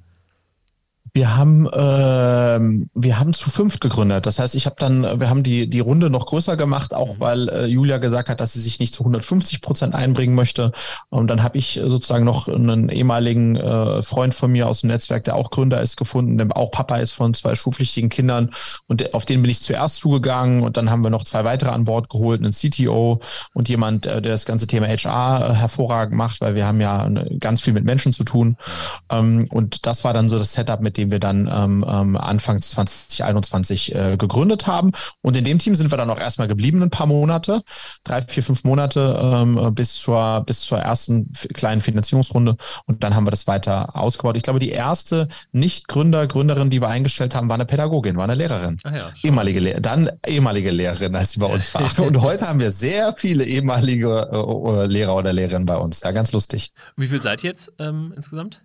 [1.12, 4.27] Wir haben, äh, wir haben zu fünft gegründet.
[4.27, 7.21] Das heißt, ich habe dann, wir haben die, die Runde noch größer gemacht, auch mhm.
[7.21, 10.73] weil äh, Julia gesagt hat, dass sie sich nicht zu 150 Prozent einbringen möchte.
[11.09, 15.25] Und dann habe ich sozusagen noch einen ehemaligen äh, Freund von mir aus dem Netzwerk,
[15.25, 18.51] der auch Gründer ist, gefunden, der auch Papa ist von zwei schulpflichtigen Kindern.
[18.87, 20.62] Und auf den bin ich zuerst zugegangen.
[20.62, 23.21] Und dann haben wir noch zwei weitere an Bord geholt, einen CTO
[23.55, 27.07] und jemand, äh, der das ganze Thema HR äh, hervorragend macht, weil wir haben ja
[27.07, 28.57] äh, ganz viel mit Menschen zu tun.
[29.11, 32.61] Ähm, und das war dann so das Setup, mit den wir dann ähm, ähm Anfang
[32.61, 34.92] 2021 äh, gegründet haben.
[35.22, 37.62] Und in dem Team sind wir dann auch erstmal geblieben, ein paar Monate,
[38.04, 42.56] drei, vier, fünf Monate ähm, bis zur bis zur ersten kleinen Finanzierungsrunde.
[42.87, 44.37] Und dann haben wir das weiter ausgebaut.
[44.37, 48.35] Ich glaube, die erste Nicht-Gründer, Gründerin, die wir eingestellt haben, war eine Pädagogin, war eine
[48.35, 48.78] Lehrerin.
[48.85, 51.82] Ah ja, ehemalige Lehrerin, dann ehemalige Lehrerin, als sie bei uns war.
[52.06, 56.00] Und heute haben wir sehr viele ehemalige äh, Lehrer oder Lehrerinnen bei uns.
[56.00, 56.72] Ja, ganz lustig.
[56.96, 58.61] Wie viel seid ihr jetzt ähm, insgesamt?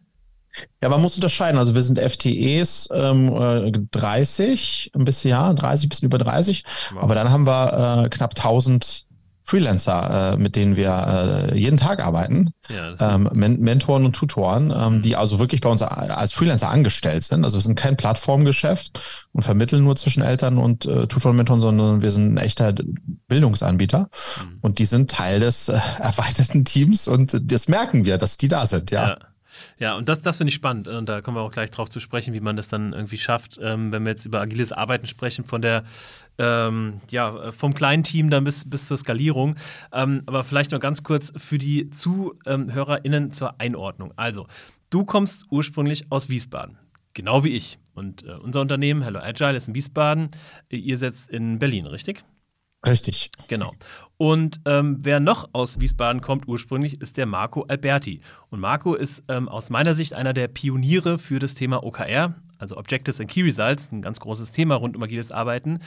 [0.82, 1.58] Ja, man muss unterscheiden.
[1.58, 6.64] Also wir sind FTEs ähm, 30, ein bisschen, ja, 30, bisschen über 30.
[6.94, 7.04] Wow.
[7.04, 9.06] Aber dann haben wir äh, knapp 1000
[9.44, 12.54] Freelancer, äh, mit denen wir äh, jeden Tag arbeiten.
[12.70, 17.24] Ja, ähm, Men Mentoren und Tutoren, ähm, die also wirklich bei uns als Freelancer angestellt
[17.24, 17.44] sind.
[17.44, 21.60] Also wir sind kein Plattformgeschäft und vermitteln nur zwischen Eltern und äh, Tutoren und Mentoren,
[21.60, 22.74] sondern wir sind ein echter
[23.28, 24.00] Bildungsanbieter.
[24.00, 24.58] Mhm.
[24.62, 28.66] Und die sind Teil des äh, erweiterten Teams und das merken wir, dass die da
[28.66, 29.10] sind, ja.
[29.10, 29.18] ja.
[29.80, 30.88] Ja, und das, das finde ich spannend.
[30.88, 33.60] Und da kommen wir auch gleich drauf zu sprechen, wie man das dann irgendwie schafft,
[33.62, 35.84] ähm, wenn wir jetzt über agiles Arbeiten sprechen, von der
[36.38, 39.56] ähm, ja, vom kleinen Team dann bis, bis zur Skalierung.
[39.91, 44.13] Ähm, aber vielleicht noch ganz kurz für die ZuhörerInnen zur Einordnung.
[44.15, 44.47] Also,
[44.89, 46.78] du kommst ursprünglich aus Wiesbaden.
[47.13, 47.78] Genau wie ich.
[47.93, 50.32] Und äh, unser Unternehmen, Hello Agile, ist in Wiesbaden.
[50.69, 52.24] Ihr setzt in Berlin, richtig?
[52.86, 53.30] Richtig.
[53.48, 53.72] Genau.
[54.17, 58.22] Und ähm, wer noch aus Wiesbaden kommt ursprünglich, ist der Marco Alberti.
[58.50, 62.78] Und Marco ist ähm, aus meiner Sicht einer der Pioniere für das Thema OKR, also
[62.78, 65.80] Objectives and Key Results, ein ganz großes Thema rund um agiles Arbeiten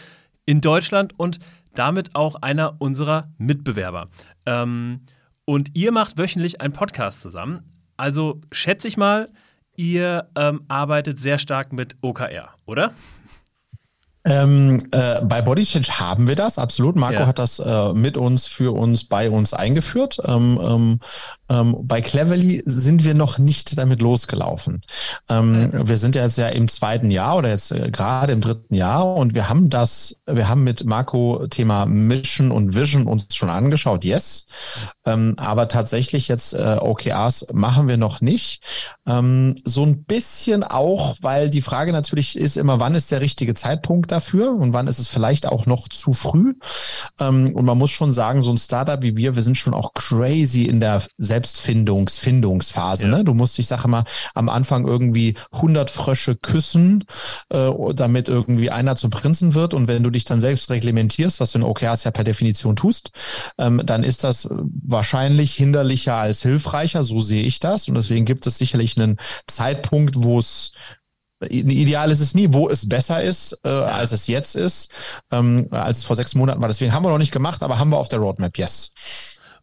[0.47, 1.39] in Deutschland und
[1.75, 4.09] damit auch einer unserer Mitbewerber.
[4.47, 5.01] Ähm,
[5.45, 7.63] und ihr macht wöchentlich einen Podcast zusammen.
[7.97, 9.31] Also schätze ich mal,
[9.77, 12.95] ihr ähm, arbeitet sehr stark mit OKR, oder?
[14.27, 16.97] Ähm, äh, bei Body Change haben wir das, absolut.
[16.97, 17.27] Marco ja.
[17.27, 20.19] hat das äh, mit uns, für uns, bei uns eingeführt.
[20.25, 21.01] Ähm,
[21.49, 24.83] ähm, ähm bei Cleverly sind wir noch nicht damit losgelaufen.
[25.29, 25.83] Ähm, okay.
[25.87, 29.15] Wir sind ja jetzt ja im zweiten Jahr oder jetzt äh, gerade im dritten Jahr
[29.15, 34.05] und wir haben das, wir haben mit Marco Thema Mission und Vision uns schon angeschaut,
[34.05, 34.47] yes.
[35.07, 38.63] Ähm, aber tatsächlich jetzt äh, OKRs machen wir noch nicht.
[39.07, 44.11] so ein bisschen auch, weil die Frage natürlich ist immer, wann ist der richtige Zeitpunkt
[44.11, 46.55] dafür und wann ist es vielleicht auch noch zu früh.
[47.21, 49.95] Ähm, und man muss schon sagen, so ein Startup wie wir, wir sind schon auch
[49.95, 51.03] crazy in der
[51.35, 53.07] Selbstfindungsfindungsphase.
[53.07, 53.17] Ja.
[53.17, 53.25] Ne?
[53.25, 57.05] Du musst, ich sage mal, am Anfang irgendwie 100 Frösche küssen,
[57.51, 59.75] äh, damit irgendwie einer zum Prinzen wird.
[59.75, 63.11] Und wenn du dich dann selbst reglementierst, was du in OKRs ja per Definition tust,
[63.59, 67.03] ähm, dann ist das wahrscheinlich hinderlicher als hilfreicher.
[67.03, 67.89] So sehe ich das.
[67.89, 70.73] Und deswegen gibt es sicherlich einen Zeitpunkt, wo es
[71.51, 74.93] Ideal ist es nie, wo es besser ist, äh, als es jetzt ist,
[75.31, 76.69] ähm, als es vor sechs Monaten war.
[76.69, 78.95] Deswegen haben wir noch nicht gemacht, aber haben wir auf der Roadmap, yes.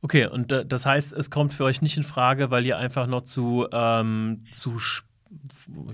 [0.02, 3.08] Okay, und äh, das heißt, es kommt für euch nicht in Frage, weil ihr einfach
[3.08, 4.80] noch zu, ähm, zu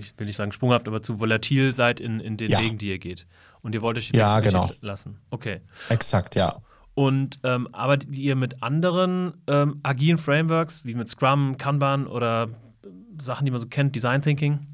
[0.00, 2.60] ich will nicht sagen sprunghaft, aber zu volatil seid in, in den ja.
[2.60, 3.26] Wegen, die ihr geht.
[3.60, 4.70] Und ihr wollt euch ja, genau.
[4.80, 5.18] lassen.
[5.30, 5.60] Okay.
[5.88, 6.56] Exakt, ja.
[6.94, 12.48] Und ähm, arbeitet ihr mit anderen ähm, agilen Frameworks, wie mit Scrum, Kanban oder
[13.20, 14.66] Sachen, die man so kennt, Design Thinking?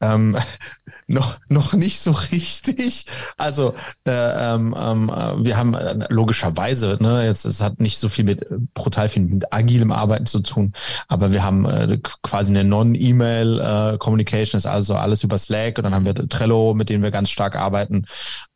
[0.00, 0.36] Ähm,
[1.08, 3.06] noch, noch nicht so richtig.
[3.36, 3.74] Also
[4.06, 4.10] äh,
[4.54, 9.08] ähm, ähm, wir haben äh, logischerweise, ne, jetzt es hat nicht so viel mit brutal
[9.08, 10.72] viel mit agilem Arbeiten zu tun,
[11.08, 13.60] aber wir haben äh, quasi eine Non-E-Mail
[13.94, 17.10] äh, Communication, ist also alles über Slack und dann haben wir Trello, mit denen wir
[17.10, 18.04] ganz stark arbeiten.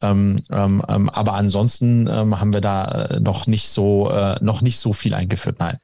[0.03, 4.61] Ähm, ähm, ähm aber ansonsten ähm, haben wir da äh, noch nicht so äh, noch
[4.61, 5.57] nicht so viel eingeführt.
[5.59, 5.79] Nein.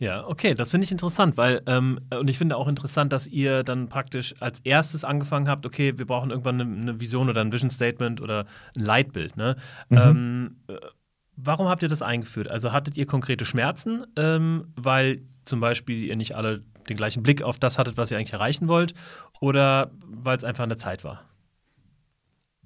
[0.00, 3.64] Ja, okay, das finde ich interessant, weil, ähm, und ich finde auch interessant, dass ihr
[3.64, 7.50] dann praktisch als erstes angefangen habt, okay, wir brauchen irgendwann eine, eine Vision oder ein
[7.50, 9.56] Vision Statement oder ein Leitbild, ne?
[9.88, 9.98] Mhm.
[9.98, 10.76] Ähm, äh,
[11.36, 12.48] warum habt ihr das eingeführt?
[12.48, 17.42] Also hattet ihr konkrete Schmerzen, ähm, weil zum Beispiel ihr nicht alle den gleichen Blick
[17.42, 18.94] auf das hattet, was ihr eigentlich erreichen wollt,
[19.40, 21.27] oder weil es einfach eine Zeit war?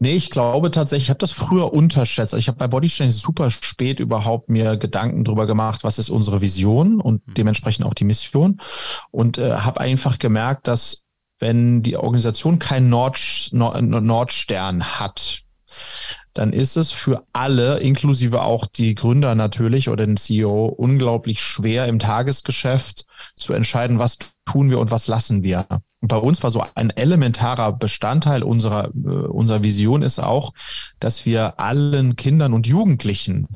[0.03, 2.35] Nee, ich glaube tatsächlich, ich habe das früher unterschätzt.
[2.35, 7.01] Ich habe bei Bodysharing super spät überhaupt mir Gedanken drüber gemacht, was ist unsere Vision
[7.01, 7.35] und mhm.
[7.35, 8.59] dementsprechend auch die Mission.
[9.13, 11.05] Und äh, habe einfach gemerkt, dass
[11.39, 15.43] wenn die Organisation keinen Nord, Nord, Nordstern hat,
[16.35, 21.87] dann ist es für alle, inklusive auch die Gründer natürlich oder den CEO, unglaublich schwer
[21.87, 23.07] im Tagesgeschäft
[23.37, 25.67] zu entscheiden, was tun wir und was lassen wir.
[26.01, 30.53] Und bei uns war so ein elementarer Bestandteil unserer, äh, unserer Vision ist auch,
[30.99, 33.47] dass wir allen Kindern und Jugendlichen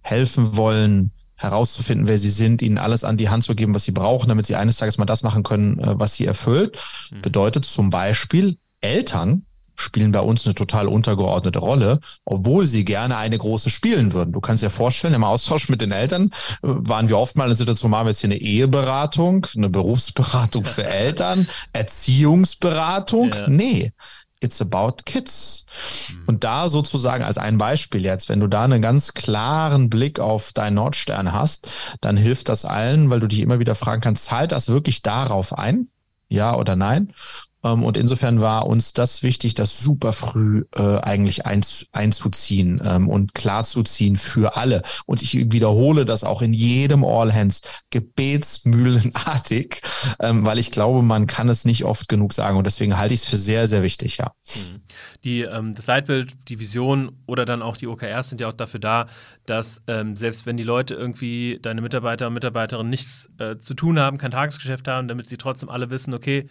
[0.00, 3.92] helfen wollen, herauszufinden, wer sie sind, ihnen alles an die Hand zu geben, was sie
[3.92, 6.78] brauchen, damit sie eines Tages mal das machen können, äh, was sie erfüllt.
[7.10, 7.22] Mhm.
[7.22, 9.44] Bedeutet zum Beispiel, Eltern
[9.80, 14.32] spielen bei uns eine total untergeordnete Rolle, obwohl sie gerne eine große spielen würden.
[14.32, 17.50] Du kannst dir vorstellen, im Austausch mit den Eltern äh, waren wir oft mal in
[17.50, 23.32] der Situation, haben wir jetzt hier eine Eheberatung, eine Berufsberatung für Eltern, Erziehungsberatung.
[23.32, 23.48] Ja.
[23.48, 23.92] Nee.
[24.42, 25.66] It's about kids.
[26.08, 26.22] Mhm.
[26.26, 30.52] Und da sozusagen als ein Beispiel jetzt, wenn du da einen ganz klaren Blick auf
[30.54, 31.68] deinen Nordstern hast,
[32.00, 35.58] dann hilft das allen, weil du dich immer wieder fragen kannst, zahlt das wirklich darauf
[35.58, 35.88] ein?
[36.28, 37.12] Ja oder nein?
[37.64, 43.08] Ähm, und insofern war uns das wichtig, das super früh äh, eigentlich einz, einzuziehen ähm,
[43.08, 44.82] und klarzuziehen für alle.
[45.06, 49.80] Und ich wiederhole das auch in jedem All Hands gebetsmühlenartig,
[50.20, 52.56] ähm, weil ich glaube, man kann es nicht oft genug sagen.
[52.56, 54.32] Und deswegen halte ich es für sehr, sehr wichtig, ja.
[54.54, 54.80] Mhm.
[55.24, 58.80] Die, ähm, das Leitbild, die Vision oder dann auch die OKRs sind ja auch dafür
[58.80, 59.06] da,
[59.44, 63.98] dass ähm, selbst wenn die Leute irgendwie, deine Mitarbeiter und Mitarbeiterinnen nichts äh, zu tun
[63.98, 66.48] haben, kein Tagesgeschäft haben, damit sie trotzdem alle wissen, okay,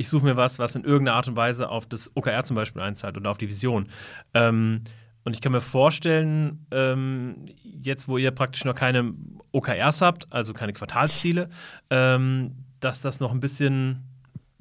[0.00, 2.80] ich suche mir was, was in irgendeiner Art und Weise auf das OKR zum Beispiel
[2.80, 3.86] einzahlt oder auf die Vision.
[4.32, 4.82] Ähm,
[5.24, 9.12] und ich kann mir vorstellen, ähm, jetzt wo ihr praktisch noch keine
[9.52, 11.50] OKRs habt, also keine Quartalsziele,
[11.90, 14.06] ähm, dass das noch ein bisschen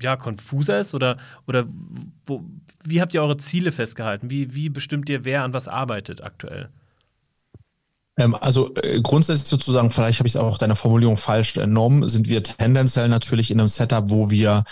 [0.01, 0.93] ja, konfuser ist?
[0.93, 1.15] Oder,
[1.47, 1.65] oder
[2.25, 2.43] wo,
[2.83, 4.29] wie habt ihr eure Ziele festgehalten?
[4.29, 6.67] Wie, wie bestimmt ihr, wer an was arbeitet aktuell?
[8.17, 12.27] Ähm, also äh, grundsätzlich sozusagen, vielleicht habe ich es auch deiner Formulierung falsch entnommen, sind
[12.27, 14.65] wir tendenziell natürlich in einem Setup, wo wir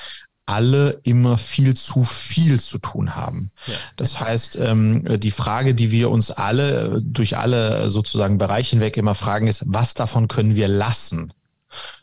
[0.48, 3.52] alle immer viel zu viel zu tun haben.
[3.68, 3.74] Ja.
[3.98, 9.14] Das heißt, ähm, die Frage, die wir uns alle durch alle sozusagen Bereiche hinweg immer
[9.14, 11.34] fragen, ist, was davon können wir lassen?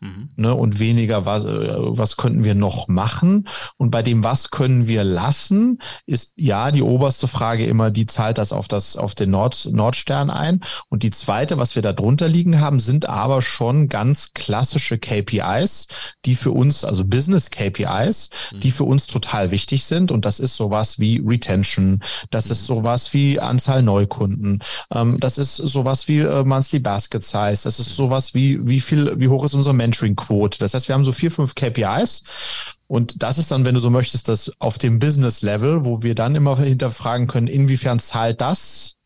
[0.00, 0.30] Mhm.
[0.36, 3.48] Ne, und weniger, was, äh, was könnten wir noch machen?
[3.76, 8.38] Und bei dem, was können wir lassen, ist ja die oberste Frage immer, die zahlt
[8.38, 10.60] das auf das, auf den Nord, Nordstern ein.
[10.88, 15.88] Und die zweite, was wir da drunter liegen haben, sind aber schon ganz klassische KPIs,
[16.24, 18.60] die für uns, also Business KPIs, mhm.
[18.60, 20.10] die für uns total wichtig sind.
[20.12, 22.52] Und das ist sowas wie Retention, das mhm.
[22.52, 24.60] ist sowas wie Anzahl Neukunden,
[24.92, 29.14] ähm, das ist sowas wie äh, Monthly Basket Size, das ist sowas wie, wie viel,
[29.18, 30.58] wie hoch ist unsere Mentoring-Quote.
[30.58, 32.82] Das heißt, wir haben so vier, fünf KPIs.
[32.86, 36.34] Und das ist dann, wenn du so möchtest, das auf dem Business-Level, wo wir dann
[36.34, 38.96] immer hinterfragen können, inwiefern zahlt das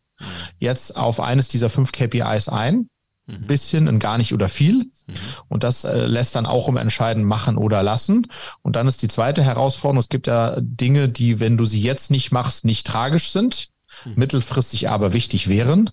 [0.59, 2.89] jetzt auf eines dieser fünf KPIs ein?
[3.27, 3.47] Ein mhm.
[3.47, 4.75] bisschen, ein gar nicht oder viel.
[4.75, 5.13] Mhm.
[5.47, 8.27] Und das äh, lässt dann auch um entscheiden, machen oder lassen.
[8.61, 12.11] Und dann ist die zweite Herausforderung, es gibt ja Dinge, die, wenn du sie jetzt
[12.11, 13.69] nicht machst, nicht tragisch sind.
[14.15, 15.89] Mittelfristig aber wichtig wären.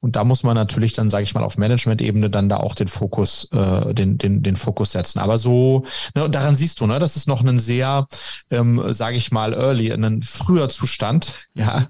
[0.00, 2.88] Und da muss man natürlich dann, sage ich mal, auf Management-Ebene dann da auch den
[2.88, 5.18] Fokus, äh, den, den, den Fokus setzen.
[5.18, 8.06] Aber so, ne, und daran siehst du, ne, das ist noch ein sehr,
[8.50, 11.86] ähm, sage ich mal, early, ein früher Zustand, ja.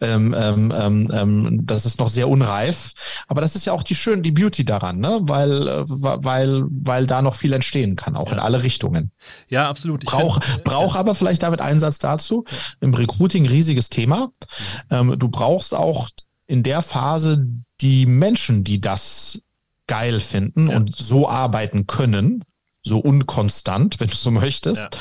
[0.00, 2.92] Ähm, ähm, ähm, ähm, das ist noch sehr unreif.
[3.28, 5.20] Aber das ist ja auch die schön, die Beauty daran, ne?
[5.22, 8.34] Weil, äh, weil, weil da noch viel entstehen kann, auch ja.
[8.34, 9.12] in alle Richtungen.
[9.48, 10.04] Ja, absolut.
[10.04, 12.44] Brauch, brauch aber vielleicht damit einen Satz dazu.
[12.80, 14.30] Im Recruiting riesiges Thema.
[14.90, 15.11] Mhm.
[15.12, 16.08] Ähm, du brauchst auch
[16.46, 17.46] in der Phase
[17.80, 19.42] die Menschen, die das
[19.86, 20.76] geil finden ja.
[20.76, 22.44] und so arbeiten können,
[22.84, 24.98] so unkonstant, wenn du so möchtest,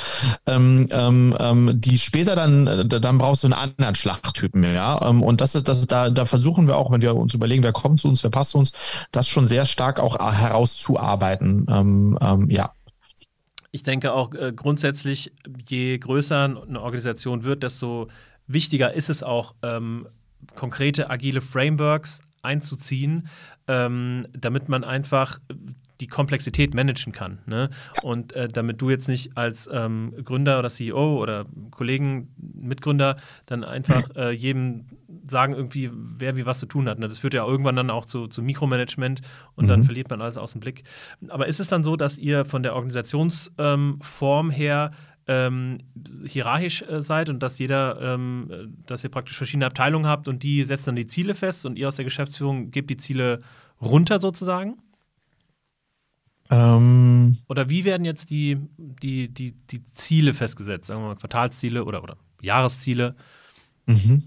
[0.47, 0.55] ja.
[0.55, 5.01] ähm, ähm, ähm die später dann, dann brauchst du einen anderen Schlachttypen, ja.
[5.09, 7.71] Ähm, und das ist, das, da, da versuchen wir auch, wenn wir uns überlegen, wer
[7.71, 8.71] kommt zu uns, wer passt zu uns,
[9.11, 12.71] das schon sehr stark auch herauszuarbeiten, ähm, ähm, ja.
[13.73, 15.31] Ich denke auch äh, grundsätzlich,
[15.67, 18.09] je größer eine Organisation wird, desto
[18.47, 20.07] wichtiger ist es auch, ähm,
[20.55, 23.27] konkrete agile Frameworks einzuziehen,
[23.67, 25.39] ähm, damit man einfach
[26.01, 27.39] die Komplexität managen kann.
[27.45, 27.69] Ne?
[28.01, 33.63] Und äh, damit du jetzt nicht als ähm, Gründer oder CEO oder Kollegen, Mitgründer dann
[33.63, 34.85] einfach äh, jedem
[35.27, 36.97] sagen irgendwie, wer wie was zu tun hat.
[36.97, 37.07] Ne?
[37.07, 39.21] Das führt ja irgendwann dann auch zu, zu Mikromanagement
[39.55, 39.69] und mhm.
[39.69, 40.83] dann verliert man alles aus dem Blick.
[41.27, 44.91] Aber ist es dann so, dass ihr von der Organisationsform ähm, her
[45.27, 45.79] ähm,
[46.25, 50.63] hierarchisch äh, seid und dass jeder, ähm, dass ihr praktisch verschiedene Abteilungen habt und die
[50.63, 53.41] setzen dann die Ziele fest und ihr aus der Geschäftsführung gebt die Ziele
[53.81, 54.77] runter sozusagen?
[56.49, 57.37] Ähm.
[57.47, 60.87] Oder wie werden jetzt die, die, die, die Ziele festgesetzt?
[60.87, 63.15] Sagen wir mal Quartalsziele oder, oder Jahresziele?
[63.85, 64.23] Mhm.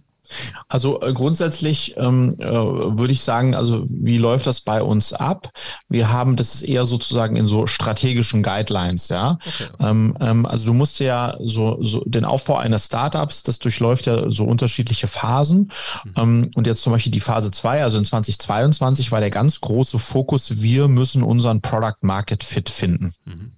[0.69, 5.51] Also äh, grundsätzlich ähm, äh, würde ich sagen, also wie läuft das bei uns ab?
[5.89, 9.39] Wir haben das ist eher sozusagen in so strategischen Guidelines, ja.
[9.47, 9.69] Okay.
[9.81, 14.31] Ähm, ähm, also du musst ja so, so den Aufbau eines Startups, das durchläuft ja
[14.31, 15.71] so unterschiedliche Phasen.
[16.05, 16.13] Mhm.
[16.17, 19.99] Ähm, und jetzt zum Beispiel die Phase zwei, also in 2022 war der ganz große
[19.99, 23.15] Fokus, wir müssen unseren Product Market Fit finden.
[23.25, 23.53] Mhm.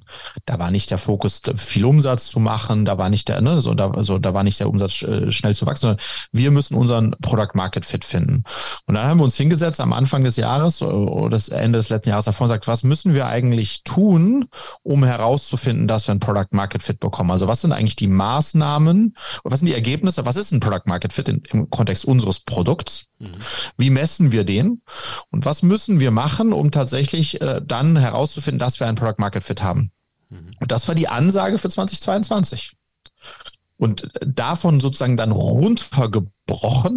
[0.45, 3.75] Da war nicht der Fokus, viel Umsatz zu machen, da war nicht der, ne, so,
[3.75, 7.13] da, also, da war nicht der Umsatz äh, schnell zu wachsen, sondern wir müssen unseren
[7.21, 8.45] Product Market Fit finden.
[8.87, 12.11] Und dann haben wir uns hingesetzt am Anfang des Jahres oder das Ende des letzten
[12.11, 14.47] Jahres davor und gesagt, was müssen wir eigentlich tun,
[14.83, 17.31] um herauszufinden, dass wir ein Product Market Fit bekommen?
[17.31, 19.15] Also was sind eigentlich die Maßnahmen,
[19.45, 23.07] was sind die Ergebnisse, was ist ein Product Market Fit in, im Kontext unseres Produkts?
[23.19, 23.37] Mhm.
[23.77, 24.83] Wie messen wir den?
[25.31, 29.45] Und was müssen wir machen, um tatsächlich äh, dann herauszufinden, dass wir ein Product Market
[29.45, 29.91] Fit haben?
[30.29, 30.51] Mhm.
[30.61, 32.77] Und das war die Ansage für 2022.
[33.79, 36.33] Und davon sozusagen dann runtergebrochen,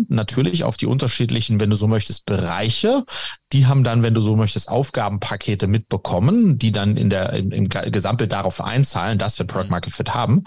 [0.10, 3.04] natürlich auf die unterschiedlichen, wenn du so möchtest, Bereiche.
[3.52, 7.70] Die haben dann, wenn du so möchtest, Aufgabenpakete mitbekommen, die dann in der, im, im
[7.70, 9.72] Gesamtbild darauf einzahlen, dass wir Product mhm.
[9.72, 10.44] Market Fit haben.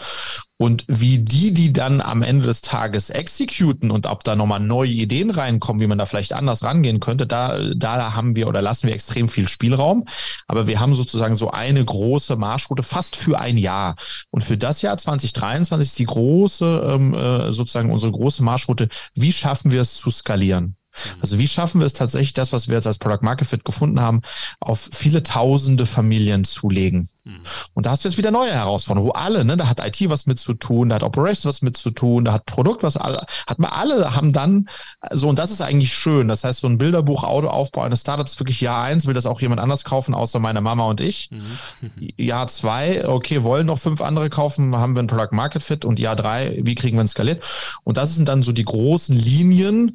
[0.62, 4.90] Und wie die, die dann am Ende des Tages exekuten und ob da nochmal neue
[4.90, 8.86] Ideen reinkommen, wie man da vielleicht anders rangehen könnte, da, da haben wir oder lassen
[8.86, 10.04] wir extrem viel Spielraum.
[10.46, 13.96] Aber wir haben sozusagen so eine große Marschroute fast für ein Jahr.
[14.30, 19.32] Und für das Jahr 2023 ist die große, ähm, äh, sozusagen unsere große Marschroute, wie
[19.32, 20.76] schaffen wir es zu skalieren?
[21.20, 24.00] Also wie schaffen wir es tatsächlich, das, was wir jetzt als Product Market Fit gefunden
[24.00, 24.22] haben,
[24.60, 27.08] auf viele tausende Familien zu legen?
[27.24, 27.40] Mhm.
[27.74, 30.26] Und da hast du jetzt wieder neue Herausforderungen, wo alle, ne, da hat IT was
[30.26, 33.58] mit zu tun, da hat Operations was mit zu tun, da hat Produkt was, hat
[33.58, 34.68] man alle haben dann,
[35.12, 36.28] so, und das ist eigentlich schön.
[36.28, 39.60] Das heißt, so ein Bilderbuch, Autoaufbau eines Startups wirklich Jahr eins, will das auch jemand
[39.60, 41.30] anders kaufen, außer meine Mama und ich.
[41.30, 42.08] Mhm.
[42.16, 46.00] Jahr zwei, okay, wollen noch fünf andere kaufen, haben wir ein Product Market Fit und
[46.00, 47.44] Jahr drei, wie kriegen wir es skaliert?
[47.84, 49.94] Und das sind dann so die großen Linien,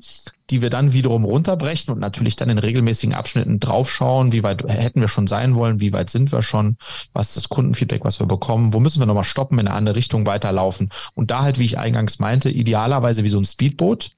[0.49, 5.01] die wir dann wiederum runterbrechen und natürlich dann in regelmäßigen Abschnitten draufschauen, wie weit hätten
[5.01, 6.77] wir schon sein wollen, wie weit sind wir schon,
[7.13, 9.95] was ist das Kundenfeedback, was wir bekommen, wo müssen wir nochmal stoppen, in eine andere
[9.95, 10.89] Richtung weiterlaufen.
[11.13, 14.11] Und da halt, wie ich eingangs meinte, idealerweise wie so ein Speedboot,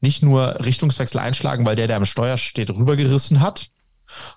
[0.00, 3.70] nicht nur Richtungswechsel einschlagen, weil der, der am Steuer steht, rübergerissen hat,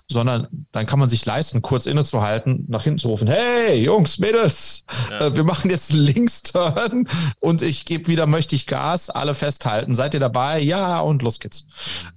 [0.08, 4.84] sondern dann kann man sich leisten, kurz innezuhalten, nach hinten zu rufen, hey Jungs, Mädels,
[5.10, 5.26] ja.
[5.26, 7.08] äh, wir machen jetzt einen Linksturn
[7.40, 10.60] und ich gebe wieder möchte ich Gas, alle festhalten, seid ihr dabei?
[10.60, 11.66] Ja, und los geht's.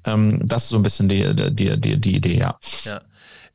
[0.05, 2.57] Ähm, das ist so ein bisschen die, die, die, die Idee, ja.
[2.83, 3.01] ja.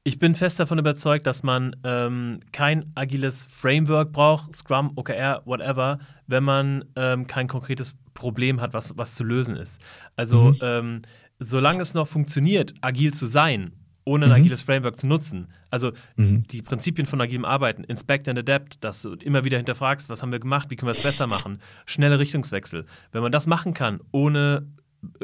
[0.04, 5.98] Ich bin fest davon überzeugt, dass man ähm, kein agiles Framework braucht, Scrum, OKR, whatever,
[6.26, 9.82] wenn man ähm, kein konkretes Problem hat, was, was zu lösen ist.
[10.16, 10.56] Also, mhm.
[10.62, 11.02] ähm,
[11.40, 13.72] solange es noch funktioniert, agil zu sein
[14.08, 14.36] ohne ein mhm.
[14.36, 15.48] agiles Framework zu nutzen.
[15.70, 16.44] Also mhm.
[16.48, 20.32] die Prinzipien von agilem Arbeiten, Inspect and Adapt, dass du immer wieder hinterfragst, was haben
[20.32, 22.86] wir gemacht, wie können wir es besser machen, schnelle Richtungswechsel.
[23.12, 24.66] Wenn man das machen kann, ohne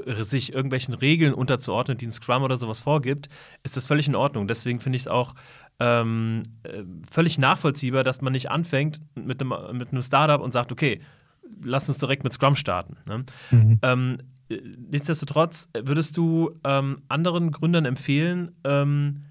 [0.05, 3.29] äh, sich irgendwelchen Regeln unterzuordnen, die ein Scrum oder sowas vorgibt,
[3.63, 4.47] ist das völlig in Ordnung.
[4.47, 5.35] Deswegen finde ich es auch
[5.81, 10.73] ähm, äh, völlig nachvollziehbar, dass man nicht anfängt mit einem, mit einem Startup und sagt,
[10.73, 11.01] okay,
[11.63, 12.97] lass uns direkt mit Scrum starten.
[13.07, 13.25] Ne?
[13.51, 13.79] Mhm.
[13.83, 14.19] Ähm,
[14.51, 19.25] nichtsdestotrotz, würdest du ähm, anderen Gründern empfehlen, ähm,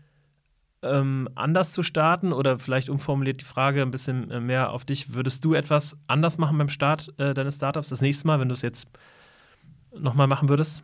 [0.82, 2.34] ähm, anders zu starten?
[2.34, 6.38] Oder vielleicht umformuliert die Frage ein bisschen äh, mehr auf dich, würdest du etwas anders
[6.38, 8.88] machen beim Start äh, deines Startups das nächste Mal, wenn du es jetzt
[9.98, 10.84] nochmal machen würdest?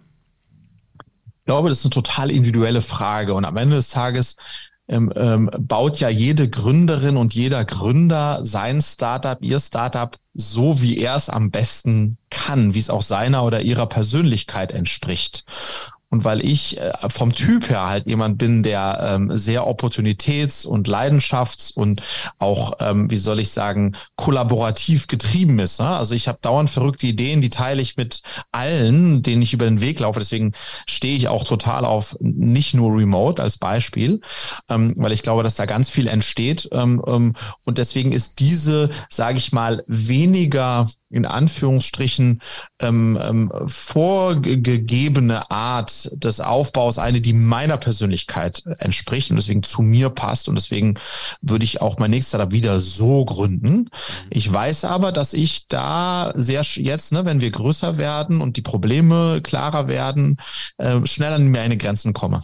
[1.39, 3.33] Ich glaube, das ist eine total individuelle Frage.
[3.33, 4.37] Und am Ende des Tages
[4.89, 10.97] ähm, ähm, baut ja jede Gründerin und jeder Gründer sein Startup, ihr Startup so, wie
[10.97, 15.45] er es am besten kann, wie es auch seiner oder ihrer Persönlichkeit entspricht.
[16.11, 20.87] Und weil ich äh, vom Typ her halt jemand bin, der ähm, sehr opportunitäts- und
[20.87, 22.01] leidenschafts- und
[22.39, 25.79] auch, ähm, wie soll ich sagen, kollaborativ getrieben ist.
[25.79, 25.87] Ne?
[25.87, 29.81] Also ich habe dauernd verrückte Ideen, die teile ich mit allen, denen ich über den
[29.81, 30.19] Weg laufe.
[30.19, 30.53] Deswegen
[30.87, 34.21] stehe ich auch total auf nicht nur Remote als Beispiel,
[34.67, 36.69] ähm, weil ich glaube, dass da ganz viel entsteht.
[36.71, 42.41] Ähm, ähm, und deswegen ist diese, sage ich mal, weniger in Anführungsstrichen
[42.81, 50.09] ähm, ähm, vorgegebene Art des Aufbaus eine, die meiner Persönlichkeit entspricht und deswegen zu mir
[50.09, 50.49] passt.
[50.49, 50.95] Und deswegen
[51.41, 53.69] würde ich auch mein nächstes Startup wieder so gründen.
[53.69, 53.89] Mhm.
[54.29, 58.61] Ich weiß aber, dass ich da sehr jetzt, ne, wenn wir größer werden und die
[58.61, 60.37] Probleme klarer werden,
[60.77, 62.41] äh, schneller an meine Grenzen komme.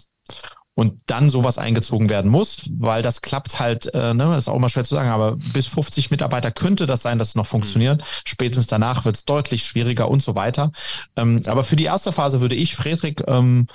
[0.75, 4.69] Und dann sowas eingezogen werden muss, weil das klappt halt, äh, ne, ist auch immer
[4.69, 8.03] schwer zu sagen, aber bis 50 Mitarbeiter könnte das sein, dass es noch funktioniert.
[8.25, 10.71] Spätestens danach wird es deutlich schwieriger und so weiter.
[11.15, 13.67] Ähm, aber für die erste Phase würde ich, Friedrich, ähm,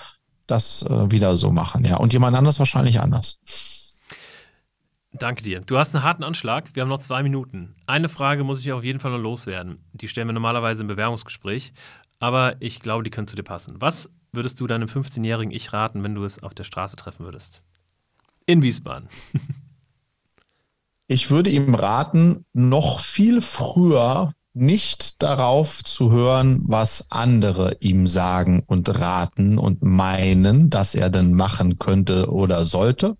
[0.46, 1.96] das äh, wieder so machen, ja.
[1.96, 3.38] Und jemand anders wahrscheinlich anders.
[5.12, 5.60] Danke dir.
[5.60, 6.70] Du hast einen harten Anschlag.
[6.74, 7.74] Wir haben noch zwei Minuten.
[7.86, 9.84] Eine Frage muss ich auf jeden Fall noch loswerden.
[9.92, 11.72] Die stellen wir normalerweise im Bewerbungsgespräch,
[12.18, 13.76] aber ich glaube, die können zu dir passen.
[13.78, 17.62] Was würdest du deinem 15-jährigen Ich raten, wenn du es auf der Straße treffen würdest?
[18.46, 19.08] In Wiesbaden.
[21.06, 28.62] ich würde ihm raten, noch viel früher nicht darauf zu hören, was andere ihm sagen
[28.66, 33.16] und raten und meinen, dass er denn machen könnte oder sollte,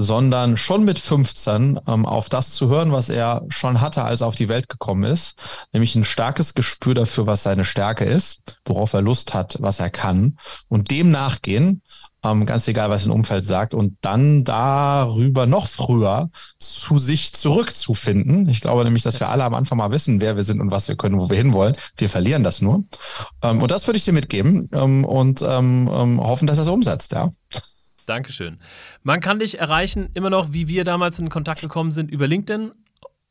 [0.00, 4.28] sondern schon mit 15 ähm, auf das zu hören, was er schon hatte, als er
[4.28, 5.34] auf die Welt gekommen ist,
[5.72, 9.90] nämlich ein starkes Gespür dafür, was seine Stärke ist, worauf er Lust hat, was er
[9.90, 10.38] kann
[10.68, 11.82] und dem nachgehen,
[12.24, 16.30] ähm, ganz egal, was ein Umfeld sagt und dann darüber noch früher
[16.60, 18.48] zu sich zurückzufinden.
[18.48, 20.86] Ich glaube nämlich, dass wir alle am Anfang mal wissen, wer wir sind und was
[20.86, 21.76] wir können, wo wir hinwollen.
[21.96, 22.84] Wir verlieren das nur.
[23.42, 26.68] Ähm, und das würde ich dir mitgeben ähm, und ähm, ähm, hoffen, dass er es
[26.68, 27.32] umsetzt, ja.
[28.08, 28.58] Dankeschön.
[29.02, 32.72] Man kann dich erreichen, immer noch, wie wir damals in Kontakt gekommen sind, über LinkedIn,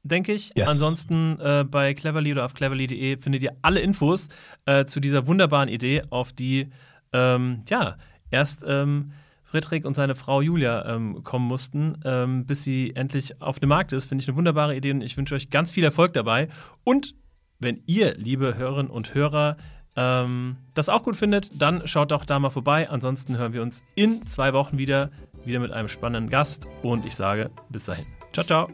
[0.03, 0.51] denke ich.
[0.55, 0.67] Yes.
[0.67, 4.29] Ansonsten äh, bei cleverly oder auf cleverly.de findet ihr alle Infos
[4.65, 6.69] äh, zu dieser wunderbaren Idee, auf die,
[7.13, 7.97] ähm, ja,
[8.29, 9.13] erst ähm,
[9.43, 13.93] Friedrich und seine Frau Julia ähm, kommen mussten, ähm, bis sie endlich auf dem Markt
[13.93, 14.05] ist.
[14.05, 16.49] Finde ich eine wunderbare Idee und ich wünsche euch ganz viel Erfolg dabei.
[16.83, 17.15] Und
[17.59, 19.57] wenn ihr, liebe Hörerinnen und Hörer,
[19.97, 22.89] ähm, das auch gut findet, dann schaut doch da mal vorbei.
[22.89, 25.09] Ansonsten hören wir uns in zwei Wochen wieder,
[25.43, 26.67] wieder mit einem spannenden Gast.
[26.83, 28.05] Und ich sage bis dahin.
[28.31, 28.69] Ciao, ciao.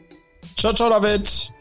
[0.57, 1.51] Ciao, ciao, David.